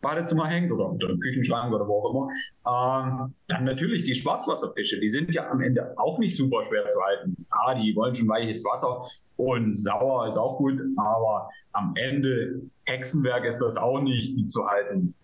Badezimmer 0.00 0.46
hängt 0.46 0.72
oder 0.72 0.88
unter 0.88 1.08
dem 1.08 1.20
Küchenschrank 1.20 1.72
oder 1.72 1.86
wo 1.86 1.98
auch 1.98 2.10
immer, 2.10 2.28
ähm, 2.66 3.34
dann 3.48 3.64
natürlich 3.64 4.02
die 4.02 4.14
Schwarzwasserfische. 4.14 4.98
Die 4.98 5.08
sind 5.08 5.34
ja 5.34 5.50
am 5.50 5.60
Ende 5.60 5.94
auch 5.98 6.18
nicht 6.18 6.36
super 6.36 6.62
schwer 6.62 6.88
zu 6.88 7.00
halten. 7.02 7.46
Ah, 7.50 7.74
die 7.74 7.94
wollen 7.94 8.14
schon 8.14 8.28
weiches 8.28 8.64
Wasser 8.64 9.04
und 9.36 9.76
sauer 9.76 10.26
ist 10.26 10.36
auch 10.36 10.58
gut, 10.58 10.80
aber 10.96 11.50
am 11.72 11.92
Ende 11.96 12.62
Hexenwerk 12.84 13.44
ist 13.44 13.58
das 13.58 13.76
auch 13.76 14.00
nicht, 14.00 14.36
die 14.36 14.46
zu 14.46 14.66
halten. 14.66 15.14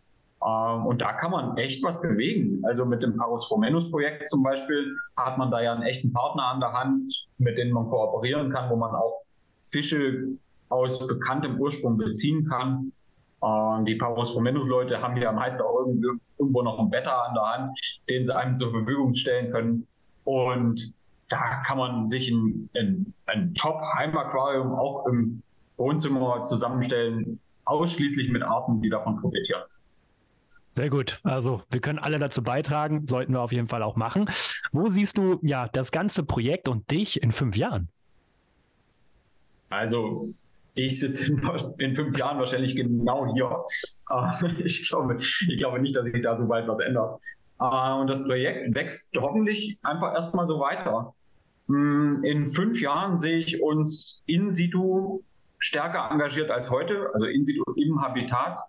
Ähm, 0.45 0.87
und 0.87 1.01
da 1.01 1.15
kann 1.15 1.31
man 1.31 1.57
echt 1.57 1.83
was 1.83 2.01
bewegen. 2.01 2.63
Also 2.65 2.85
mit 2.85 3.03
dem 3.03 3.17
Parus 3.17 3.49
Fomenus 3.49 3.91
Projekt 3.91 4.29
zum 4.29 4.43
Beispiel 4.43 4.95
hat 5.17 5.39
man 5.39 5.51
da 5.51 5.63
ja 5.63 5.73
einen 5.73 5.83
echten 5.83 6.13
Partner 6.13 6.45
an 6.45 6.61
der 6.61 6.73
Hand, 6.73 7.27
mit 7.39 7.57
dem 7.57 7.71
man 7.71 7.89
kooperieren 7.89 8.51
kann, 8.51 8.71
wo 8.71 8.77
man 8.77 8.95
auch 8.95 9.23
Fische 9.65 10.29
aus 10.69 11.07
bekanntem 11.07 11.59
Ursprung 11.59 11.97
beziehen 11.97 12.47
kann 12.49 12.93
ähm, 13.43 13.85
die 13.85 13.97
Paros 13.97 14.33
Fomenus 14.33 14.69
Leute 14.69 15.01
haben 15.01 15.17
ja 15.17 15.33
meist 15.33 15.63
auch 15.63 15.87
irgendwo 16.39 16.63
noch 16.63 16.79
einen 16.79 16.91
Better 16.91 17.25
an 17.25 17.35
der 17.35 17.43
Hand, 17.45 17.79
den 18.09 18.25
sie 18.25 18.35
einem 18.35 18.57
zur 18.57 18.71
Verfügung 18.71 19.15
stellen 19.15 19.53
können. 19.53 19.87
Und 20.25 20.93
da 21.29 21.63
kann 21.65 21.79
man 21.79 22.07
sich 22.07 22.31
ein, 22.31 22.69
ein, 22.77 23.13
ein 23.27 23.55
Top-Heimaquarium 23.55 24.73
auch 24.75 25.07
im 25.07 25.43
Wohnzimmer 25.77 26.45
zusammenstellen, 26.45 27.41
ausschließlich 27.65 28.31
mit 28.31 28.43
Arten, 28.43 28.81
die 28.81 28.89
davon 28.89 29.21
profitieren. 29.21 29.63
Sehr 30.77 30.91
gut. 30.91 31.21
Also 31.25 31.63
wir 31.71 31.81
können 31.81 31.99
alle 31.99 32.19
dazu 32.19 32.43
beitragen, 32.43 33.09
sollten 33.09 33.33
wir 33.33 33.41
auf 33.41 33.53
jeden 33.53 33.67
Fall 33.67 33.83
auch 33.83 33.97
machen. 33.97 34.29
Wo 34.73 34.89
siehst 34.89 35.17
du 35.17 35.39
ja 35.43 35.69
das 35.69 35.91
ganze 35.91 36.23
Projekt 36.23 36.69
und 36.69 36.91
dich 36.91 37.23
in 37.23 37.33
fünf 37.33 37.57
Jahren? 37.57 37.89
Also 39.71 40.29
ich 40.77 41.01
sitze 41.01 41.33
in, 41.33 41.43
in, 41.79 41.95
fünf 41.97 42.19
Jahren 42.19 42.39
wahrscheinlich 42.39 42.77
genau 42.77 43.33
hier. 43.33 43.65
ich, 44.65 44.89
glaube, 44.89 45.17
ich 45.17 45.57
glaube 45.57 45.81
nicht, 45.81 45.97
dass 45.97 46.05
sich 46.05 46.23
da 46.23 46.37
so 46.37 46.47
bald 46.47 46.69
was 46.69 46.79
ändert. 46.81 47.19
Äh, 47.59 47.93
und 47.95 48.09
das 48.09 48.23
Projekt 48.23 48.75
wächst 48.75 49.17
hoffentlich 49.19 49.79
einfach 49.83 50.13
erstmal 50.13 50.47
so 50.47 50.61
weiter. 50.61 51.15
Hm, 51.69 52.23
in 52.23 52.47
fünf 52.47 52.81
Jahren 52.81 53.17
sehe 53.17 53.39
ich 53.39 53.63
uns 53.63 54.23
in 54.27 54.51
situ 54.51 55.23
stärker 55.59 56.11
engagiert 56.11 56.51
als 56.51 56.71
heute, 56.71 57.09
also 57.15 57.25
in 57.25 57.43
situ 57.43 57.63
im 57.77 58.03
Habitat. 58.03 58.61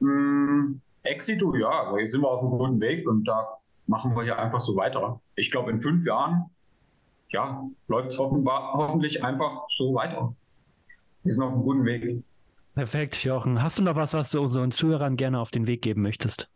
Hm, 0.00 0.82
ex 1.02 1.26
situ, 1.26 1.56
ja, 1.56 1.96
jetzt 1.96 2.12
sind 2.12 2.20
wir 2.20 2.28
auf 2.28 2.42
einem 2.42 2.50
guten 2.50 2.80
Weg 2.80 3.08
und 3.08 3.26
da 3.26 3.56
machen 3.86 4.14
wir 4.14 4.22
hier 4.22 4.38
einfach 4.38 4.60
so 4.60 4.76
weiter. 4.76 5.18
Ich 5.34 5.50
glaube, 5.50 5.70
in 5.70 5.78
fünf 5.78 6.04
Jahren, 6.04 6.50
ja, 7.30 7.66
läuft 7.88 8.10
es 8.10 8.18
hoffentlich 8.18 9.24
einfach 9.24 9.64
so 9.76 9.94
weiter. 9.94 10.34
Wir 11.28 11.34
sind 11.34 11.44
auf 11.44 11.52
einem 11.52 11.62
guten 11.62 11.84
Weg. 11.84 12.24
Perfekt, 12.74 13.22
Jochen. 13.22 13.62
Hast 13.62 13.78
du 13.78 13.82
noch 13.82 13.96
was, 13.96 14.14
was 14.14 14.30
du 14.30 14.40
unseren 14.40 14.70
Zuhörern 14.70 15.18
gerne 15.18 15.40
auf 15.40 15.50
den 15.50 15.66
Weg 15.66 15.82
geben 15.82 16.00
möchtest? 16.00 16.48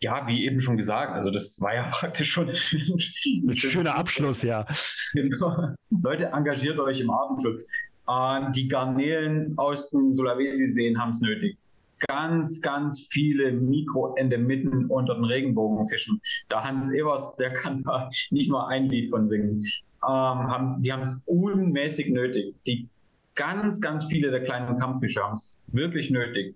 ja, 0.00 0.26
wie 0.26 0.46
eben 0.46 0.60
schon 0.60 0.78
gesagt, 0.78 1.12
also 1.12 1.30
das 1.30 1.60
war 1.60 1.74
ja 1.74 1.82
praktisch 1.90 2.30
schon 2.30 2.48
ein 2.48 3.54
schöner 3.54 3.96
Abschluss, 3.96 4.42
ja. 4.42 4.64
Genau. 5.12 5.74
Leute, 5.90 6.26
engagiert 6.26 6.78
euch 6.78 7.00
im 7.00 7.10
Artenschutz. 7.10 7.70
Äh, 8.08 8.50
die 8.52 8.68
Garnelen 8.68 9.58
aus 9.58 9.90
den 9.90 10.14
Sulawesi-Seen 10.14 10.98
haben 10.98 11.10
es 11.10 11.20
nötig. 11.20 11.58
Ganz, 12.06 12.62
ganz 12.62 13.08
viele 13.10 13.52
Mikroendemiten 13.52 14.86
unter 14.86 15.16
den 15.16 15.24
Regenbogenfischen. 15.24 16.20
Da 16.48 16.64
Hans 16.64 16.92
Evers, 16.94 17.36
der 17.36 17.52
kann 17.52 17.82
da 17.82 18.08
nicht 18.30 18.50
mal 18.50 18.68
ein 18.68 18.88
Lied 18.88 19.10
von 19.10 19.26
singen. 19.26 19.62
Ähm, 20.04 20.10
haben, 20.10 20.80
die 20.82 20.92
haben 20.92 21.02
es 21.02 21.22
unmäßig 21.26 22.10
nötig. 22.10 22.54
Die 22.66 22.88
ganz, 23.34 23.80
ganz 23.80 24.04
viele 24.04 24.30
der 24.30 24.42
kleinen 24.42 24.78
Kampffische 24.78 25.22
haben 25.22 25.34
es 25.34 25.56
wirklich 25.68 26.10
nötig. 26.10 26.54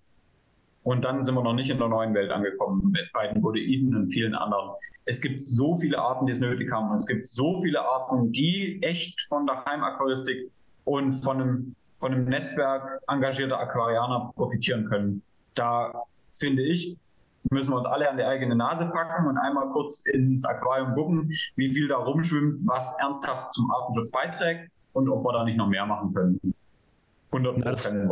Und 0.84 1.04
dann 1.04 1.22
sind 1.22 1.36
wir 1.36 1.42
noch 1.42 1.54
nicht 1.54 1.70
in 1.70 1.78
der 1.78 1.88
neuen 1.88 2.12
Welt 2.12 2.32
angekommen 2.32 2.90
mit 2.90 3.12
beiden 3.12 3.40
Proteiden 3.40 3.94
und 3.94 4.08
vielen 4.08 4.34
anderen. 4.34 4.70
Es 5.04 5.20
gibt 5.20 5.40
so 5.40 5.76
viele 5.76 5.98
Arten, 5.98 6.26
die 6.26 6.32
es 6.32 6.40
nötig 6.40 6.72
haben. 6.72 6.90
Und 6.90 6.96
es 6.96 7.06
gibt 7.06 7.26
so 7.26 7.56
viele 7.62 7.80
Arten, 7.80 8.32
die 8.32 8.82
echt 8.82 9.20
von 9.28 9.46
der 9.46 9.64
Heimaquaristik 9.64 10.50
und 10.84 11.12
von 11.12 11.40
einem, 11.40 11.76
von 11.98 12.12
einem 12.12 12.24
Netzwerk 12.24 13.00
engagierter 13.06 13.60
Aquarianer 13.60 14.32
profitieren 14.34 14.88
können. 14.88 15.22
Da 15.54 15.92
finde 16.32 16.62
ich, 16.62 16.96
müssen 17.50 17.70
wir 17.70 17.76
uns 17.76 17.86
alle 17.86 18.08
an 18.08 18.16
die 18.16 18.24
eigene 18.24 18.56
Nase 18.56 18.86
packen 18.86 19.26
und 19.26 19.38
einmal 19.38 19.68
kurz 19.70 20.06
ins 20.06 20.44
Aquarium 20.44 20.94
gucken, 20.94 21.32
wie 21.56 21.72
viel 21.72 21.88
da 21.88 21.96
rumschwimmt, 21.96 22.66
was 22.66 22.98
ernsthaft 23.00 23.52
zum 23.52 23.70
Artenschutz 23.70 24.10
beiträgt 24.10 24.70
und 24.92 25.08
ob 25.08 25.24
wir 25.24 25.32
da 25.32 25.44
nicht 25.44 25.56
noch 25.56 25.68
mehr 25.68 25.86
machen 25.86 26.12
können. 26.14 26.54
100 27.32 27.60
Prozent. 27.60 28.10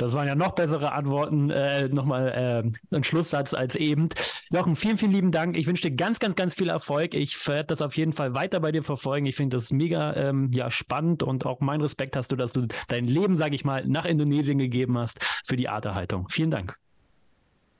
Das 0.00 0.14
waren 0.14 0.26
ja 0.26 0.34
noch 0.34 0.52
bessere 0.52 0.92
Antworten. 0.92 1.50
Äh, 1.50 1.88
Nochmal 1.90 2.72
äh, 2.90 2.96
ein 2.96 3.04
Schlusssatz 3.04 3.52
als 3.52 3.76
eben. 3.76 4.08
Jochen, 4.50 4.74
vielen, 4.74 4.96
vielen 4.96 5.12
lieben 5.12 5.30
Dank. 5.30 5.58
Ich 5.58 5.66
wünsche 5.66 5.90
dir 5.90 5.94
ganz, 5.94 6.18
ganz, 6.18 6.36
ganz 6.36 6.54
viel 6.54 6.70
Erfolg. 6.70 7.12
Ich 7.12 7.46
werde 7.46 7.66
das 7.66 7.82
auf 7.82 7.94
jeden 7.98 8.14
Fall 8.14 8.32
weiter 8.32 8.60
bei 8.60 8.72
dir 8.72 8.82
verfolgen. 8.82 9.26
Ich 9.26 9.36
finde 9.36 9.58
das 9.58 9.70
mega 9.70 10.14
ähm, 10.16 10.50
ja, 10.54 10.70
spannend 10.70 11.22
und 11.22 11.44
auch 11.44 11.60
mein 11.60 11.82
Respekt 11.82 12.16
hast 12.16 12.32
du, 12.32 12.36
dass 12.36 12.54
du 12.54 12.66
dein 12.88 13.04
Leben, 13.04 13.36
sage 13.36 13.54
ich 13.54 13.66
mal, 13.66 13.86
nach 13.86 14.06
Indonesien 14.06 14.56
gegeben 14.56 14.96
hast 14.96 15.22
für 15.46 15.56
die 15.56 15.68
Arterhaltung. 15.68 16.28
Vielen 16.30 16.50
Dank. 16.50 16.78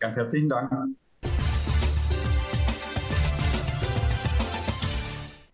Ganz 0.01 0.17
herzlichen 0.17 0.49
Dank. 0.49 0.71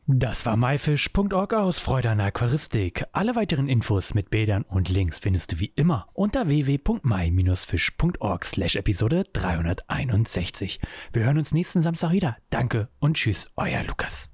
Das 0.08 0.46
war 0.46 0.56
myfish.org 0.56 1.52
aus 1.54 1.80
Freude 1.80 2.10
an 2.10 2.20
Aquaristik. 2.20 3.04
Alle 3.10 3.34
weiteren 3.34 3.68
Infos 3.68 4.14
mit 4.14 4.30
Bildern 4.30 4.62
und 4.62 4.88
Links 4.88 5.18
findest 5.18 5.50
du 5.50 5.58
wie 5.58 5.72
immer 5.74 6.06
unter 6.12 6.46
www.my-fish.org 6.46 8.44
slash 8.44 8.76
Episode 8.76 9.24
361. 9.32 10.80
Wir 11.12 11.24
hören 11.24 11.38
uns 11.38 11.52
nächsten 11.52 11.82
Samstag 11.82 12.12
wieder. 12.12 12.36
Danke 12.50 12.88
und 13.00 13.16
tschüss, 13.16 13.50
euer 13.56 13.82
Lukas. 13.82 14.30